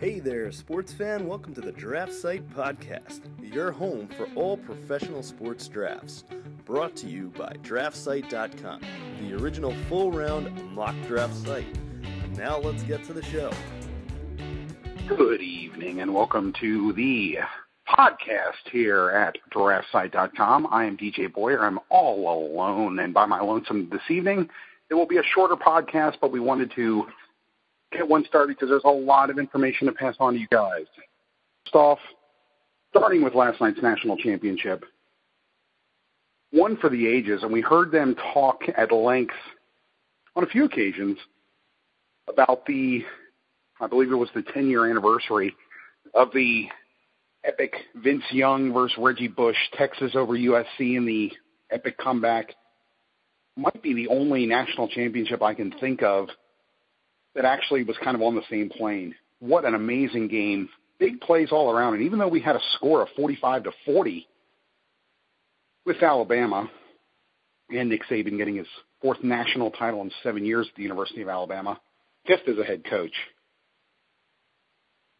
Hey 0.00 0.18
there, 0.18 0.50
sports 0.50 0.94
fan. 0.94 1.26
Welcome 1.26 1.54
to 1.56 1.60
the 1.60 1.72
Draft 1.72 2.14
Site 2.14 2.48
Podcast, 2.56 3.20
your 3.42 3.70
home 3.70 4.08
for 4.08 4.26
all 4.34 4.56
professional 4.56 5.22
sports 5.22 5.68
drafts. 5.68 6.24
Brought 6.64 6.96
to 6.96 7.06
you 7.06 7.30
by 7.36 7.54
DraftSite.com, 7.62 8.80
the 9.20 9.34
original 9.34 9.74
full 9.90 10.10
round 10.10 10.74
mock 10.74 10.94
draft 11.06 11.34
site. 11.34 11.66
Now 12.34 12.56
let's 12.56 12.82
get 12.84 13.04
to 13.04 13.12
the 13.12 13.22
show. 13.24 13.52
Good 15.06 15.42
evening 15.42 16.00
and 16.00 16.14
welcome 16.14 16.54
to 16.60 16.94
the 16.94 17.40
podcast 17.86 18.70
here 18.72 19.10
at 19.10 19.36
DraftSite.com. 19.52 20.68
I 20.70 20.86
am 20.86 20.96
DJ 20.96 21.30
Boyer. 21.30 21.62
I'm 21.62 21.78
all 21.90 22.46
alone, 22.46 23.00
and 23.00 23.12
by 23.12 23.26
my 23.26 23.42
lonesome 23.42 23.90
this 23.90 24.00
evening, 24.08 24.48
it 24.88 24.94
will 24.94 25.04
be 25.06 25.18
a 25.18 25.22
shorter 25.22 25.56
podcast, 25.56 26.14
but 26.22 26.32
we 26.32 26.40
wanted 26.40 26.72
to 26.76 27.06
get 27.92 28.08
one 28.08 28.24
started 28.26 28.56
because 28.56 28.68
there's 28.68 28.84
a 28.84 28.88
lot 28.88 29.30
of 29.30 29.38
information 29.38 29.86
to 29.86 29.92
pass 29.92 30.14
on 30.20 30.34
to 30.34 30.38
you 30.38 30.46
guys. 30.50 30.86
First 31.64 31.74
off, 31.74 31.98
starting 32.90 33.22
with 33.22 33.34
last 33.34 33.60
night's 33.60 33.82
national 33.82 34.16
championship, 34.16 34.84
one 36.52 36.76
for 36.76 36.88
the 36.88 37.06
ages, 37.06 37.42
and 37.42 37.52
we 37.52 37.60
heard 37.60 37.92
them 37.92 38.16
talk 38.32 38.60
at 38.76 38.92
length 38.92 39.34
on 40.34 40.44
a 40.44 40.46
few 40.46 40.64
occasions 40.64 41.18
about 42.28 42.66
the, 42.66 43.04
I 43.80 43.86
believe 43.86 44.10
it 44.10 44.16
was 44.16 44.30
the 44.34 44.42
10 44.42 44.68
year 44.68 44.88
anniversary 44.88 45.54
of 46.14 46.28
the 46.32 46.68
epic 47.44 47.74
Vince 47.94 48.24
Young 48.30 48.72
versus 48.72 48.96
Reggie 48.98 49.28
Bush, 49.28 49.56
Texas 49.76 50.12
over 50.14 50.34
USC 50.36 50.96
in 50.96 51.06
the 51.06 51.32
epic 51.70 51.98
comeback. 51.98 52.54
Might 53.56 53.82
be 53.82 53.94
the 53.94 54.08
only 54.08 54.46
national 54.46 54.88
championship 54.88 55.42
I 55.42 55.54
can 55.54 55.72
think 55.80 56.02
of 56.02 56.28
that 57.34 57.44
actually 57.44 57.84
was 57.84 57.96
kind 58.02 58.14
of 58.14 58.22
on 58.22 58.34
the 58.34 58.42
same 58.50 58.68
plane. 58.68 59.14
What 59.38 59.64
an 59.64 59.74
amazing 59.74 60.28
game. 60.28 60.68
Big 60.98 61.20
plays 61.20 61.48
all 61.52 61.70
around. 61.70 61.94
And 61.94 62.02
even 62.02 62.18
though 62.18 62.28
we 62.28 62.40
had 62.40 62.56
a 62.56 62.60
score 62.74 63.02
of 63.02 63.08
45 63.16 63.64
to 63.64 63.72
40 63.86 64.26
with 65.86 66.02
Alabama 66.02 66.70
and 67.70 67.88
Nick 67.88 68.02
Saban 68.10 68.36
getting 68.36 68.56
his 68.56 68.66
fourth 69.00 69.22
national 69.22 69.70
title 69.70 70.02
in 70.02 70.10
seven 70.22 70.44
years 70.44 70.66
at 70.68 70.76
the 70.76 70.82
University 70.82 71.22
of 71.22 71.28
Alabama, 71.28 71.80
just 72.26 72.42
as 72.48 72.58
a 72.58 72.64
head 72.64 72.84
coach, 72.84 73.14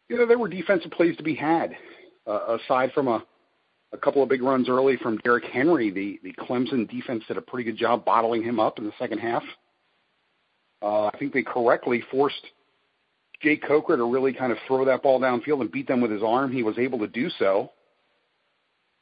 you 0.09 0.17
know, 0.17 0.27
there 0.27 0.37
were 0.37 0.49
defensive 0.49 0.91
plays 0.91 1.15
to 1.17 1.23
be 1.23 1.35
had. 1.35 1.75
Uh, 2.27 2.57
aside 2.57 2.91
from 2.93 3.07
a, 3.07 3.23
a 3.93 3.97
couple 3.97 4.21
of 4.21 4.29
big 4.29 4.43
runs 4.43 4.69
early 4.69 4.97
from 4.97 5.17
Derrick 5.19 5.45
Henry, 5.45 5.89
the, 5.89 6.19
the 6.21 6.33
Clemson 6.33 6.87
defense 6.89 7.23
did 7.27 7.37
a 7.37 7.41
pretty 7.41 7.63
good 7.63 7.77
job 7.77 8.05
bottling 8.05 8.43
him 8.43 8.59
up 8.59 8.77
in 8.77 8.85
the 8.85 8.93
second 8.99 9.19
half. 9.19 9.41
Uh, 10.81 11.07
I 11.07 11.17
think 11.17 11.33
they 11.33 11.43
correctly 11.43 12.03
forced 12.09 12.41
Jake 13.41 13.63
Coker 13.67 13.97
to 13.97 14.03
really 14.03 14.33
kind 14.33 14.51
of 14.51 14.57
throw 14.67 14.85
that 14.85 15.03
ball 15.03 15.19
downfield 15.19 15.61
and 15.61 15.71
beat 15.71 15.87
them 15.87 16.01
with 16.01 16.11
his 16.11 16.23
arm. 16.23 16.51
He 16.51 16.63
was 16.63 16.77
able 16.77 16.99
to 16.99 17.07
do 17.07 17.29
so. 17.39 17.71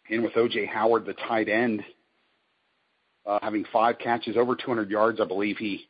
And 0.09 0.23
with 0.23 0.35
O.J. 0.35 0.65
Howard, 0.65 1.05
the 1.05 1.13
tight 1.13 1.49
end, 1.49 1.83
uh, 3.25 3.39
having 3.41 3.65
five 3.71 3.99
catches 3.99 4.37
over 4.37 4.55
200 4.55 4.89
yards, 4.89 5.21
I 5.21 5.25
believe 5.25 5.57
he 5.57 5.85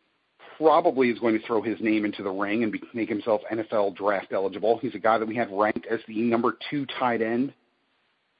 probably 0.58 1.10
is 1.10 1.20
going 1.20 1.40
to 1.40 1.46
throw 1.46 1.62
his 1.62 1.80
name 1.80 2.04
into 2.04 2.22
the 2.22 2.30
ring 2.30 2.64
and 2.64 2.72
be, 2.72 2.82
make 2.94 3.08
himself 3.08 3.42
NFL 3.52 3.96
draft 3.96 4.34
eligible. 4.34 4.78
He's 4.82 4.94
a 4.94 5.00
guy 5.00 5.18
that 5.18 5.28
we 5.28 5.36
had 5.36 5.48
ranked 5.52 5.88
as 5.90 6.00
the 6.08 6.22
number 6.22 6.58
two 6.70 6.86
tight 7.00 7.22
end 7.22 7.54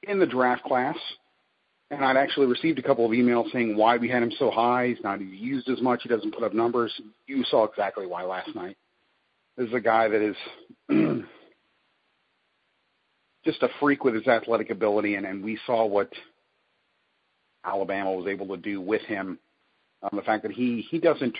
in 0.02 0.18
the 0.18 0.26
draft 0.26 0.62
class. 0.64 0.96
And 1.90 2.04
I'd 2.04 2.16
actually 2.16 2.46
received 2.46 2.78
a 2.78 2.82
couple 2.82 3.04
of 3.04 3.10
emails 3.10 3.50
saying 3.52 3.76
why 3.76 3.96
we 3.96 4.08
had 4.08 4.22
him 4.22 4.32
so 4.38 4.50
high. 4.50 4.88
He's 4.88 5.02
not 5.02 5.20
used 5.20 5.68
as 5.68 5.82
much. 5.82 6.02
He 6.02 6.08
doesn't 6.08 6.32
put 6.32 6.44
up 6.44 6.54
numbers. 6.54 6.92
You 7.26 7.42
saw 7.44 7.64
exactly 7.64 8.06
why 8.06 8.22
last 8.22 8.54
night. 8.54 8.76
This 9.56 9.68
is 9.68 9.74
a 9.74 9.80
guy 9.80 10.08
that 10.08 10.22
is 10.22 10.36
just 13.44 13.62
a 13.62 13.68
freak 13.80 14.04
with 14.04 14.14
his 14.14 14.26
athletic 14.28 14.70
ability, 14.70 15.16
and, 15.16 15.26
and 15.26 15.42
we 15.42 15.58
saw 15.66 15.84
what 15.84 16.12
Alabama 17.64 18.12
was 18.12 18.28
able 18.28 18.46
to 18.48 18.56
do 18.56 18.80
with 18.80 19.02
him. 19.02 19.38
Um, 20.02 20.10
the 20.14 20.22
fact 20.22 20.44
that 20.44 20.52
he 20.52 20.86
he 20.90 20.98
doesn't 20.98 21.36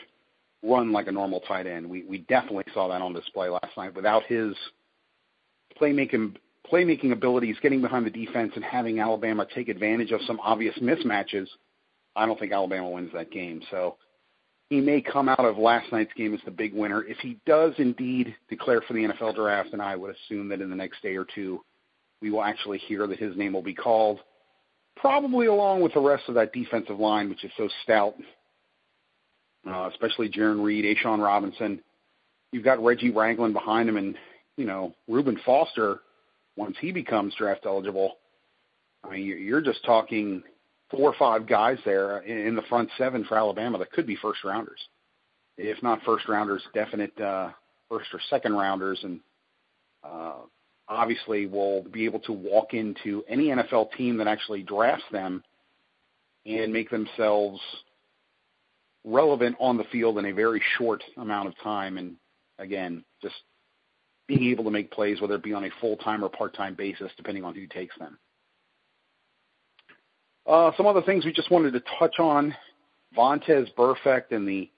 run 0.63 0.93
like 0.93 1.07
a 1.07 1.13
normal 1.13 1.41
tight 1.41 1.67
end. 1.67 1.89
We 1.89 2.05
we 2.05 2.19
definitely 2.19 2.65
saw 2.75 2.89
that 2.89 3.01
on 3.01 3.15
display 3.15 3.49
last 3.49 3.77
night. 3.77 3.95
Without 3.95 4.25
his 4.25 4.55
playmaking 5.81 6.37
playmaking 6.71 7.13
abilities, 7.13 7.57
getting 7.63 7.81
behind 7.81 8.07
the 8.07 8.11
defense, 8.11 8.53
and 8.55 8.65
having 8.65 9.01
Alabama 9.01 9.47
take 9.55 9.69
advantage 9.69 10.13
of 10.13 10.21
some 10.27 10.41
obvious 10.41 10.77
mismatches, 10.79 11.47
I 12.17 12.27
don't 12.27 12.39
think 12.39 12.53
Alabama 12.53 12.91
wins 12.91 13.13
that 13.15 13.31
game. 13.31 13.63
So 13.71 13.97
he 14.69 14.81
may 14.81 15.01
come 15.01 15.29
out 15.29 15.45
of 15.45 15.59
last 15.59 15.91
night's 15.93 16.13
game 16.15 16.33
as 16.33 16.41
the 16.45 16.51
big 16.51 16.73
winner. 16.73 17.03
If 17.03 17.19
he 17.19 17.39
does 17.45 17.75
indeed 17.79 18.35
declare 18.49 18.81
for 18.81 18.95
the 18.95 19.01
NFL 19.01 19.35
draft, 19.35 19.71
and 19.73 19.83
I 19.83 19.97
would 19.97 20.15
assume 20.15 20.49
that 20.49 20.61
in 20.61 20.71
the 20.71 20.77
next 20.77 21.03
day 21.03 21.17
or 21.17 21.27
two, 21.35 21.61
we 22.23 22.31
will 22.31 22.43
actually 22.43 22.79
hear 22.79 23.07
that 23.07 23.19
his 23.19 23.37
name 23.37 23.53
will 23.53 23.63
be 23.63 23.75
called, 23.75 24.21
probably 24.97 25.47
along 25.47 25.81
with 25.81 25.95
the 25.95 26.01
rest 26.01 26.25
of 26.29 26.35
that 26.35 26.53
defensive 26.53 26.99
line, 26.99 27.29
which 27.29 27.45
is 27.45 27.51
so 27.57 27.69
stout, 27.83 28.15
uh, 29.69 29.89
especially 29.91 30.29
Jarran 30.29 30.63
Reed, 30.63 30.85
A'Shawn 30.85 31.23
Robinson. 31.23 31.81
You've 32.53 32.65
got 32.65 32.83
Reggie 32.83 33.11
Ragland 33.11 33.55
behind 33.55 33.89
him, 33.89 33.97
and 33.97 34.17
you 34.57 34.67
know 34.67 34.95
Reuben 35.09 35.41
Foster 35.45 36.01
once 36.61 36.77
he 36.79 36.93
becomes 36.93 37.35
draft 37.37 37.63
eligible, 37.65 38.19
I 39.03 39.13
mean, 39.13 39.27
you're 39.27 39.63
just 39.63 39.83
talking 39.87 40.43
four 40.91 41.11
or 41.11 41.15
five 41.19 41.47
guys 41.47 41.79
there 41.87 42.19
in 42.19 42.55
the 42.55 42.63
front 42.69 42.91
seven 42.99 43.25
for 43.25 43.39
Alabama 43.39 43.79
that 43.79 43.93
could 43.93 44.07
be 44.07 44.15
first 44.17 44.45
rounders. 44.45 44.79
If 45.57 45.83
not 45.83 46.03
first 46.03 46.29
rounders, 46.29 46.63
definite 46.75 47.19
uh, 47.19 47.53
first 47.89 48.09
or 48.13 48.21
second 48.29 48.53
rounders, 48.53 49.01
and 49.03 49.21
uh, 50.05 50.35
obviously 50.87 51.47
will 51.47 51.83
be 51.83 52.05
able 52.05 52.21
to 52.21 52.33
walk 52.33 52.75
into 52.75 53.25
any 53.27 53.47
NFL 53.47 53.93
team 53.97 54.19
that 54.19 54.29
actually 54.29 54.63
drafts 54.63 55.07
them 55.11 55.43
and 56.45 56.71
make 56.71 56.91
themselves 56.91 57.59
relevant 59.05 59.57
on 59.59 59.79
the 59.79 59.85
field 59.85 60.19
in 60.19 60.27
a 60.27 60.33
very 60.33 60.61
short 60.77 61.03
amount 61.17 61.49
of 61.49 61.55
time. 61.63 61.97
And 61.97 62.17
again, 62.59 63.03
just 63.23 63.37
being 64.31 64.53
able 64.53 64.63
to 64.63 64.71
make 64.71 64.93
plays, 64.93 65.21
whether 65.21 65.35
it 65.35 65.43
be 65.43 65.53
on 65.53 65.65
a 65.65 65.71
full-time 65.81 66.25
or 66.25 66.29
part-time 66.29 66.75
basis, 66.75 67.11
depending 67.17 67.43
on 67.43 67.53
who 67.53 67.67
takes 67.67 67.99
them. 67.99 68.17
Uh, 70.47 70.71
some 70.77 70.87
other 70.87 71.03
things 71.03 71.25
we 71.25 71.33
just 71.33 71.51
wanted 71.51 71.73
to 71.73 71.83
touch 71.99 72.21
on, 72.21 72.55
Vontaze 73.17 73.75
Burfict 73.75 74.31
and 74.31 74.47
the 74.47 74.71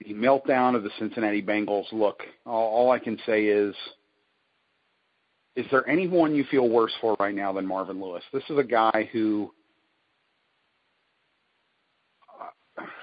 the 0.00 0.12
meltdown 0.12 0.74
of 0.74 0.82
the 0.82 0.90
Cincinnati 0.98 1.40
Bengals. 1.40 1.84
Look, 1.92 2.24
all, 2.44 2.90
I 2.90 2.98
can 2.98 3.16
say 3.24 3.44
is, 3.44 3.74
is 5.54 5.64
there 5.70 5.88
anyone 5.88 6.34
you 6.34 6.44
feel 6.50 6.68
worse 6.68 6.92
for 7.00 7.16
right 7.20 7.34
now 7.34 7.52
than 7.52 7.64
Marvin 7.64 8.02
Lewis? 8.02 8.24
This 8.32 8.42
is 8.50 8.58
a 8.58 8.64
guy 8.64 9.08
who 9.12 9.52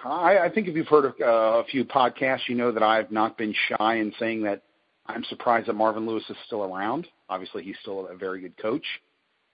I, 0.04 0.50
think 0.54 0.68
if 0.68 0.76
you've 0.76 0.88
heard 0.88 1.14
uh, 1.22 1.26
a 1.26 1.64
few 1.64 1.86
podcasts, 1.86 2.50
you 2.50 2.56
know 2.56 2.74
that 2.74 2.84
I've 2.84 3.10
not 3.10 3.38
been 3.38 3.56
shy 3.70 3.96
in 3.96 4.14
saying 4.20 4.44
that 4.44 4.64
I'm 5.06 5.24
surprised 5.26 5.68
that 5.68 5.74
Marvin 5.74 6.06
Lewis 6.06 6.24
is 6.30 6.38
still 6.46 6.64
around. 6.64 7.08
Obviously, 7.30 7.64
he's 7.64 7.76
still 7.82 8.08
a 8.08 8.16
very 8.16 8.42
good 8.42 8.58
coach. 8.58 8.86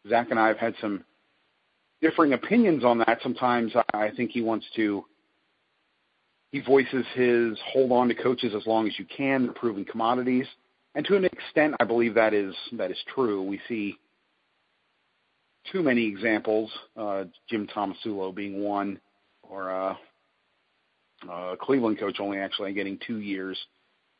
Zach 0.08 0.28
and 0.30 0.40
I 0.40 0.48
have 0.48 0.58
had 0.58 0.76
some 0.82 1.04
differing 2.02 2.34
opinions 2.34 2.84
on 2.84 3.00
that. 3.00 3.20
Sometimes 3.24 3.72
I 3.94 4.12
think 4.16 4.32
he 4.32 4.42
wants 4.42 4.66
to. 4.76 5.06
He 6.52 6.62
voices 6.62 7.06
his 7.14 7.58
hold 7.74 7.92
on 7.92 8.08
to 8.08 8.16
coaches 8.16 8.54
as 8.56 8.66
long 8.66 8.88
as 8.88 8.98
you 8.98 9.06
can, 9.06 9.54
proven 9.54 9.84
commodities, 9.84 10.46
and 10.96 11.06
to 11.06 11.16
an 11.16 11.26
extent, 11.26 11.76
I 11.80 11.84
believe 11.84 12.16
that 12.16 12.34
is 12.34 12.56
that 12.74 12.90
is 12.90 12.98
true. 13.14 13.44
We 13.44 13.60
see 13.68 13.98
too 15.72 15.84
many 15.84 16.06
examples, 16.08 16.72
uh, 16.96 17.26
Jim 17.50 17.68
Tomsula 17.68 18.34
being 18.34 18.64
one, 18.64 19.00
or 19.44 19.72
uh, 19.72 19.96
uh, 21.30 21.56
Cleveland 21.58 22.00
coach 22.00 22.20
only 22.20 22.38
actually 22.38 22.74
getting 22.74 22.98
two 23.06 23.20
years 23.20 23.58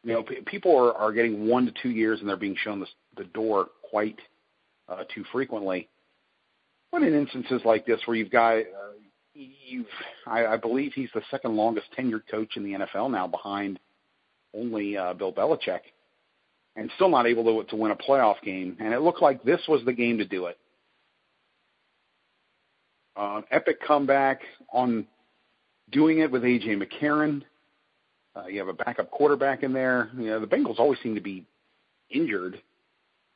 you 0.04 0.14
know, 0.14 0.24
p- 0.24 0.42
people 0.46 0.76
are, 0.78 0.94
are 0.94 1.12
getting 1.12 1.48
one 1.48 1.66
to 1.66 1.74
two 1.82 1.90
years 1.90 2.20
and 2.20 2.30
they're 2.30 2.38
being 2.38 2.56
shown 2.64 2.80
the, 2.80 2.88
the 3.18 3.26
door 3.26 3.68
quite 3.90 4.20
uh, 4.90 5.04
too 5.14 5.24
frequently. 5.32 5.90
But 6.92 7.04
in 7.04 7.14
instances 7.14 7.62
like 7.66 7.86
this, 7.86 8.00
where 8.06 8.16
you've 8.16 8.32
got, 8.32 8.58
uh, 8.58 8.94
you've, 9.34 9.88
I, 10.26 10.46
I 10.46 10.58
believe 10.58 10.94
he's 10.94 11.10
the 11.14 11.22
second 11.30 11.56
longest 11.56 11.88
tenured 11.98 12.24
coach 12.32 12.56
in 12.56 12.64
the 12.64 12.86
NFL 12.86 13.12
now, 13.12 13.28
behind 13.28 13.80
only 14.56 14.98
uh, 14.98 15.14
Bill 15.14 15.34
Belichick, 15.34 15.82
and 16.76 16.90
still 16.96 17.10
not 17.10 17.28
able 17.28 17.44
to 17.44 17.70
to 17.70 17.76
win 17.76 17.92
a 17.92 17.96
playoff 17.96 18.42
game. 18.42 18.78
And 18.80 18.94
it 18.94 19.02
looked 19.02 19.22
like 19.22 19.44
this 19.44 19.62
was 19.68 19.84
the 19.86 19.94
game 19.94 20.20
to 20.20 20.26
do 20.26 20.46
it. 20.46 20.58
Uh, 23.16 23.42
epic 23.52 23.82
comeback 23.86 24.42
on 24.72 25.08
doing 25.92 26.20
it 26.20 26.32
with 26.32 26.44
AJ 26.44 26.82
McCarron. 26.82 27.42
Uh, 28.38 28.48
you 28.48 28.60
have 28.60 28.68
a 28.68 28.74
backup 28.74 29.10
quarterback 29.10 29.64
in 29.64 29.74
there. 29.74 30.10
You 30.18 30.28
know, 30.28 30.40
the 30.40 30.48
Bengals 30.48 30.80
always 30.80 31.00
seem 31.02 31.16
to 31.16 31.22
be 31.22 31.46
injured 32.10 32.62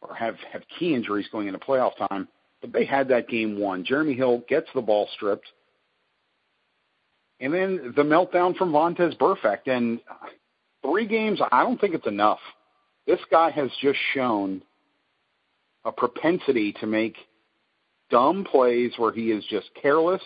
or 0.02 0.16
have 0.16 0.36
have 0.52 0.64
key 0.78 0.94
injuries 0.94 1.28
going 1.32 1.48
into 1.48 1.60
playoff 1.60 1.96
time, 2.10 2.28
but 2.62 2.72
they 2.72 2.86
had 2.86 3.08
that 3.10 3.28
game 3.28 3.60
won. 3.60 3.84
Jeremy 3.84 4.14
Hill 4.14 4.44
gets 4.48 4.68
the 4.76 4.82
ball 4.82 5.08
stripped, 5.16 5.48
and 7.40 7.54
then 7.54 7.94
the 7.96 8.04
meltdown 8.04 8.56
from 8.56 8.72
Vontaze 8.72 9.18
Burfict. 9.18 9.68
And 9.68 10.00
three 10.84 11.08
games, 11.08 11.40
I 11.52 11.64
don't 11.64 11.80
think 11.80 11.96
it's 11.96 12.08
enough. 12.08 12.40
This 13.08 13.20
guy 13.32 13.50
has 13.52 13.70
just 13.82 14.00
shown 14.14 14.62
a 15.84 15.92
propensity 15.92 16.74
to 16.80 16.86
make 16.86 17.16
dumb 18.12 18.46
plays 18.50 18.92
where 18.98 19.12
he 19.12 19.32
is 19.32 19.44
just 19.50 19.70
careless. 19.82 20.22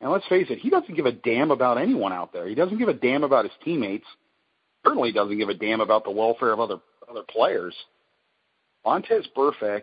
And 0.00 0.10
let's 0.10 0.26
face 0.26 0.46
it, 0.50 0.58
he 0.58 0.70
doesn't 0.70 0.94
give 0.94 1.06
a 1.06 1.12
damn 1.12 1.50
about 1.50 1.78
anyone 1.78 2.12
out 2.12 2.32
there. 2.32 2.46
He 2.46 2.54
doesn't 2.54 2.78
give 2.78 2.88
a 2.88 2.94
damn 2.94 3.24
about 3.24 3.44
his 3.44 3.54
teammates. 3.64 4.06
Certainly 4.84 5.12
doesn't 5.12 5.38
give 5.38 5.48
a 5.48 5.54
damn 5.54 5.80
about 5.80 6.04
the 6.04 6.10
welfare 6.10 6.52
of 6.52 6.60
other 6.60 6.78
other 7.08 7.22
players. 7.28 7.74
Vontaze 8.84 9.26
Burfict 9.36 9.82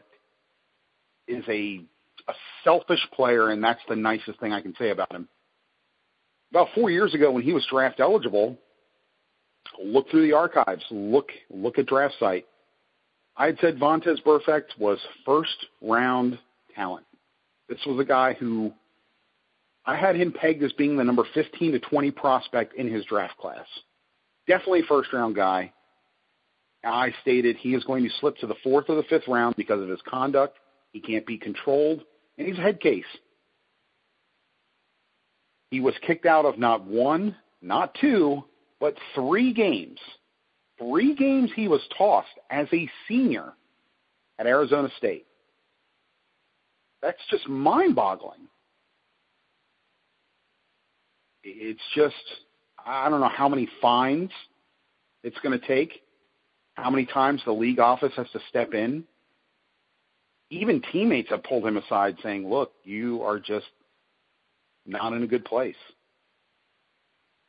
is 1.28 1.44
a 1.48 1.84
a 2.28 2.34
selfish 2.64 3.06
player, 3.14 3.50
and 3.50 3.64
that's 3.64 3.82
the 3.90 3.96
nicest 3.96 4.40
thing 4.40 4.54
I 4.54 4.62
can 4.62 4.76
say 4.78 4.92
about 4.92 5.12
him. 5.12 5.28
About 6.52 6.70
four 6.76 6.90
years 6.90 7.14
ago, 7.14 7.32
when 7.32 7.44
he 7.44 7.52
was 7.52 7.66
draft 7.70 8.00
eligible, 8.00 8.58
look 9.84 10.10
through 10.10 10.28
the 10.28 10.34
archives, 10.34 10.84
look 10.92 11.32
look 11.50 11.80
at 11.80 11.88
draft 11.88 12.16
site. 12.20 12.46
I 13.36 13.48
had 13.48 13.58
said 13.60 13.80
Vontaze 13.80 14.24
Burfict 14.24 14.78
was 14.78 15.00
first 15.26 15.66
round 15.82 16.38
talent. 16.76 17.06
This 17.68 17.80
was 17.86 18.00
a 18.00 18.06
guy 18.06 18.34
who 18.34 18.72
I 19.86 19.96
had 19.98 20.16
him 20.16 20.32
pegged 20.32 20.64
as 20.64 20.72
being 20.74 20.96
the 20.96 21.04
number 21.04 21.24
15 21.34 21.74
to 21.74 21.80
20 21.80 22.12
prospect 22.12 22.76
in 22.76 22.90
his 22.90 23.04
draft 23.06 23.38
class. 23.38 23.66
Definitely 24.48 24.84
first 24.88 25.12
round 25.12 25.36
guy. 25.36 25.74
I 26.84 27.14
stated 27.22 27.56
he 27.58 27.76
is 27.76 27.84
going 27.84 28.04
to 28.04 28.10
slip 28.20 28.38
to 28.38 28.48
the 28.48 28.56
fourth 28.64 28.86
or 28.90 28.96
the 28.96 29.04
fifth 29.04 29.28
round 29.28 29.56
because 29.56 29.82
of 29.82 29.90
his 29.90 30.02
conduct. 30.08 30.58
He 30.92 31.00
can't 31.00 31.26
be 31.26 31.38
controlled, 31.38 32.04
and 32.38 32.48
he's 32.48 32.58
a 32.58 32.62
head 32.62 32.80
case. 32.82 33.06
He 35.72 35.80
was 35.80 35.96
kicked 36.06 36.26
out 36.26 36.46
of 36.46 36.60
not 36.60 36.86
one, 36.86 37.36
not 37.62 37.96
two, 38.00 38.44
but 38.80 38.96
three 39.16 39.54
games. 39.54 40.00
Three 40.78 41.16
games 41.16 41.52
he 41.56 41.68
was 41.68 41.82
tossed 41.98 42.28
as 42.50 42.68
a 42.74 42.90
senior 43.08 43.54
at 44.38 44.46
Arizona 44.46 44.90
State. 44.98 45.26
That's 47.02 47.18
just 47.30 47.48
mind 47.48 47.96
boggling. 47.96 48.48
It's 51.44 51.82
just, 51.96 52.16
I 52.86 53.10
don't 53.10 53.20
know 53.20 53.30
how 53.30 53.50
many 53.50 53.68
fines 53.82 54.32
it's 55.24 55.38
going 55.40 55.60
to 55.60 55.68
take, 55.68 56.02
how 56.76 56.90
many 56.90 57.06
times 57.06 57.42
the 57.46 57.52
league 57.52 57.80
office 57.80 58.14
has 58.16 58.30
to 58.32 58.40
step 58.50 58.74
in. 58.74 59.04
Even 60.50 60.82
teammates 60.92 61.30
have 61.30 61.44
pulled 61.44 61.66
him 61.66 61.78
aside 61.78 62.18
saying, 62.22 62.50
look, 62.50 62.74
you 62.84 63.24
are 63.24 63.40
just 63.40 63.66
not 64.86 65.14
in 65.14 65.24
a 65.24 65.28
good 65.28 65.46
place. 65.46 65.76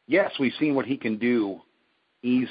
Yes, 0.06 0.32
we've 0.38 0.52
seen 0.58 0.74
what 0.74 0.86
he 0.86 0.96
can 0.96 1.18
do. 1.18 1.60
He's 2.20 2.48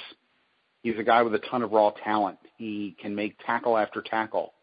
he's 0.81 0.97
a 0.97 1.03
guy 1.03 1.21
with 1.21 1.35
a 1.35 1.39
ton 1.39 1.61
of 1.61 1.71
raw 1.71 1.91
talent. 2.03 2.39
He 2.57 2.95
can 2.99 3.15
make 3.15 3.37
tackle 3.45 3.77
after 3.77 4.01
tackle, 4.01 4.53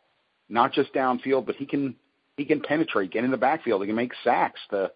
not 0.48 0.72
just 0.72 0.92
downfield, 0.92 1.46
but 1.46 1.56
he 1.56 1.66
can 1.66 1.94
he 2.36 2.44
can 2.44 2.60
penetrate, 2.60 3.12
get 3.12 3.24
in 3.24 3.30
the 3.30 3.36
backfield. 3.36 3.82
He 3.82 3.86
can 3.86 3.96
make 3.96 4.12
sacks. 4.24 4.60
The 4.70 4.92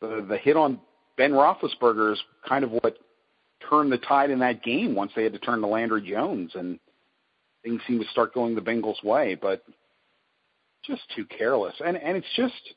the, 0.00 0.24
the 0.28 0.36
hit 0.38 0.56
on 0.56 0.80
Ben 1.16 1.32
Roethlisberger 1.32 2.12
is 2.12 2.22
kind 2.48 2.64
of 2.64 2.70
what 2.70 2.96
turned 3.68 3.92
the 3.92 3.98
tide 3.98 4.30
in 4.30 4.38
that 4.40 4.62
game 4.62 4.94
once 4.94 5.12
they 5.14 5.22
had 5.22 5.32
to 5.32 5.38
turn 5.38 5.60
to 5.60 5.66
Landry 5.66 6.08
Jones, 6.08 6.52
and 6.54 6.78
things 7.62 7.80
seemed 7.86 8.00
to 8.00 8.08
start 8.08 8.34
going 8.34 8.54
the 8.54 8.60
Bengals' 8.60 9.02
way. 9.04 9.34
But 9.34 9.62
just 10.84 11.02
too 11.14 11.26
careless, 11.26 11.74
and 11.84 11.96
and 11.96 12.16
it's 12.16 12.34
just 12.36 12.74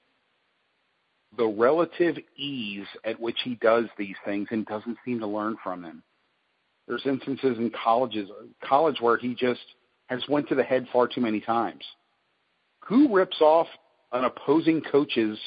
the 1.38 1.48
relative 1.48 2.18
ease 2.38 2.86
at 3.04 3.20
which 3.20 3.38
he 3.44 3.56
does 3.56 3.86
these 3.98 4.16
things 4.26 4.48
and 4.52 4.66
doesn't 4.66 4.98
seem 5.04 5.20
to 5.20 5.28
learn 5.28 5.58
from 5.64 5.82
them. 5.82 6.04
There's 6.88 7.06
instances 7.06 7.58
in 7.58 7.72
colleges, 7.72 8.30
college 8.64 8.98
where 9.00 9.18
he 9.18 9.34
just 9.34 9.62
has 10.08 10.22
went 10.28 10.50
to 10.50 10.56
the 10.56 10.64
head 10.64 10.88
far 10.92 11.08
too 11.08 11.22
many 11.22 11.40
times. 11.40 11.84
Who 12.88 13.16
rips 13.16 13.40
off 13.42 13.68
an 14.12 14.26
opposing 14.26 14.82
coach's 14.82 15.40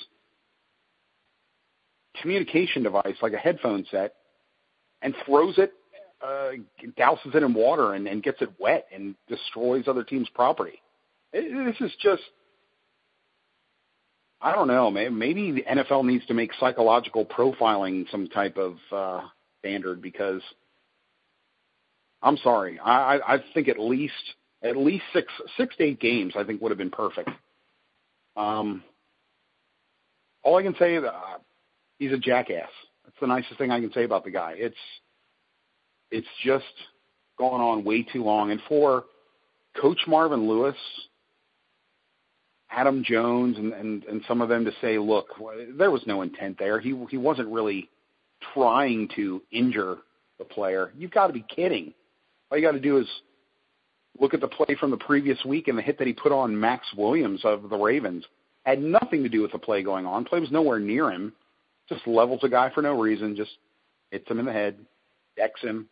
communication 2.20 2.82
device 2.82 3.16
like 3.22 3.32
a 3.32 3.38
headphone 3.38 3.84
set 3.90 4.14
and 5.02 5.14
throws 5.24 5.58
it, 5.58 5.72
uh, 6.26 6.52
douses 6.98 7.34
it 7.34 7.42
in 7.42 7.54
water 7.54 7.94
and, 7.94 8.06
and 8.06 8.22
gets 8.22 8.40
it 8.40 8.50
wet 8.58 8.86
and 8.94 9.14
destroys 9.28 9.88
other 9.88 10.04
teams' 10.04 10.28
property? 10.34 10.80
It, 11.32 11.66
this 11.66 11.88
is 11.88 11.94
just 12.02 12.22
I 14.40 14.54
don't 14.54 14.68
know. 14.68 14.90
Maybe 14.90 15.50
the 15.50 15.62
NFL 15.62 16.04
needs 16.04 16.26
to 16.26 16.34
make 16.34 16.50
psychological 16.60 17.24
profiling 17.24 18.08
some 18.10 18.28
type 18.28 18.58
of 18.58 18.76
uh, 18.92 19.22
standard 19.60 20.02
because 20.02 20.42
I'm 22.22 22.36
sorry. 22.38 22.78
I, 22.78 23.18
I 23.18 23.38
think 23.54 23.68
at 23.68 23.78
least 23.78 24.12
at 24.62 24.76
least 24.76 25.04
six 25.12 25.32
six 25.56 25.76
to 25.76 25.84
eight 25.84 26.00
games 26.00 26.34
I 26.36 26.44
think 26.44 26.60
would 26.60 26.70
have 26.70 26.78
been 26.78 26.90
perfect. 26.90 27.30
Um, 28.36 28.82
all 30.42 30.56
I 30.58 30.62
can 30.62 30.76
say 30.78 30.96
is 30.96 31.04
uh, 31.04 31.38
he's 31.98 32.12
a 32.12 32.18
jackass. 32.18 32.68
That's 33.04 33.16
the 33.20 33.26
nicest 33.26 33.58
thing 33.58 33.70
I 33.70 33.80
can 33.80 33.92
say 33.92 34.04
about 34.04 34.24
the 34.24 34.30
guy. 34.30 34.54
It's 34.56 34.76
it's 36.10 36.26
just 36.44 36.64
gone 37.38 37.60
on 37.60 37.84
way 37.84 38.02
too 38.02 38.22
long. 38.24 38.50
And 38.50 38.60
for 38.68 39.04
Coach 39.80 40.00
Marvin 40.06 40.48
Lewis 40.48 40.76
Adam 42.70 43.04
Jones 43.04 43.58
and, 43.58 43.72
and, 43.72 44.04
and 44.04 44.22
some 44.26 44.40
of 44.40 44.48
them 44.48 44.64
to 44.64 44.72
say, 44.80 44.98
look, 44.98 45.28
there 45.78 45.90
was 45.90 46.02
no 46.06 46.22
intent 46.22 46.58
there. 46.58 46.80
He, 46.80 46.94
he 47.10 47.16
wasn't 47.16 47.48
really 47.48 47.88
trying 48.54 49.08
to 49.16 49.42
injure 49.50 49.98
the 50.38 50.44
player. 50.44 50.92
You've 50.96 51.12
got 51.12 51.28
to 51.28 51.32
be 51.32 51.44
kidding. 51.54 51.94
All 52.50 52.58
you 52.58 52.64
got 52.64 52.72
to 52.72 52.80
do 52.80 52.98
is 52.98 53.08
look 54.20 54.34
at 54.34 54.40
the 54.40 54.48
play 54.48 54.76
from 54.78 54.90
the 54.90 54.96
previous 54.96 55.42
week 55.44 55.68
and 55.68 55.78
the 55.78 55.82
hit 55.82 55.98
that 55.98 56.06
he 56.06 56.12
put 56.12 56.32
on 56.32 56.58
Maxx 56.58 56.86
Williams 56.96 57.40
of 57.44 57.68
the 57.70 57.76
Ravens. 57.76 58.24
Had 58.64 58.82
nothing 58.82 59.22
to 59.22 59.28
do 59.28 59.42
with 59.42 59.52
the 59.52 59.58
play 59.58 59.82
going 59.82 60.06
on. 60.06 60.24
Play 60.24 60.40
was 60.40 60.50
nowhere 60.50 60.80
near 60.80 61.10
him. 61.10 61.32
Just 61.88 62.06
levels 62.06 62.40
a 62.42 62.48
guy 62.48 62.70
for 62.74 62.82
no 62.82 63.00
reason. 63.00 63.36
Just 63.36 63.52
hits 64.10 64.28
him 64.28 64.38
in 64.38 64.46
the 64.46 64.52
head, 64.52 64.76
decks 65.36 65.60
him. 65.60 65.88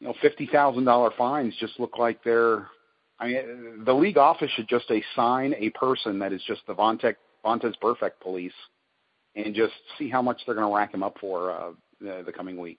You 0.00 0.08
know, 0.08 0.14
fifty 0.22 0.46
thousand 0.46 0.84
dollar 0.84 1.10
fines 1.16 1.54
just 1.58 1.78
look 1.78 1.98
like 1.98 2.22
they're 2.24 2.66
I 3.20 3.26
mean, 3.26 3.84
the 3.84 3.92
league 3.92 4.16
office 4.16 4.50
should 4.56 4.68
just 4.68 4.90
assign 4.90 5.54
a 5.58 5.70
person 5.70 6.18
that 6.20 6.32
is 6.32 6.42
just 6.46 6.62
the 6.66 6.74
Vontaze, 6.74 7.16
Vontaze 7.44 7.74
Burfict 7.82 8.18
police 8.22 8.52
and 9.36 9.54
just 9.54 9.74
see 9.98 10.08
how 10.08 10.22
much 10.22 10.40
they're 10.44 10.54
going 10.54 10.66
to 10.66 10.74
rack 10.74 10.94
him 10.94 11.02
up 11.02 11.16
for 11.20 11.50
uh, 11.50 11.70
the, 12.00 12.22
the 12.24 12.32
coming 12.32 12.58
week. 12.58 12.78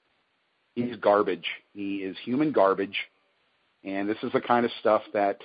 He's 0.74 0.96
garbage. 0.96 1.46
He 1.74 1.98
is 1.98 2.16
human 2.24 2.52
garbage, 2.52 2.96
and 3.84 4.10
this 4.10 4.18
is 4.24 4.31
the 4.31 4.42
kind 4.42 4.66
of 4.66 4.72
stuff 4.80 5.02
that 5.13 5.38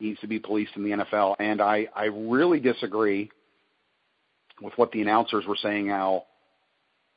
needs 0.00 0.20
to 0.20 0.26
be 0.26 0.38
policed 0.38 0.72
in 0.76 0.82
the 0.82 0.90
NFL. 0.90 1.36
And 1.38 1.60
I, 1.60 1.86
I 1.94 2.06
really 2.06 2.60
disagree 2.60 3.30
with 4.62 4.72
what 4.76 4.92
the 4.92 5.02
announcers 5.02 5.44
were 5.46 5.56
saying. 5.56 5.88
How 5.88 6.24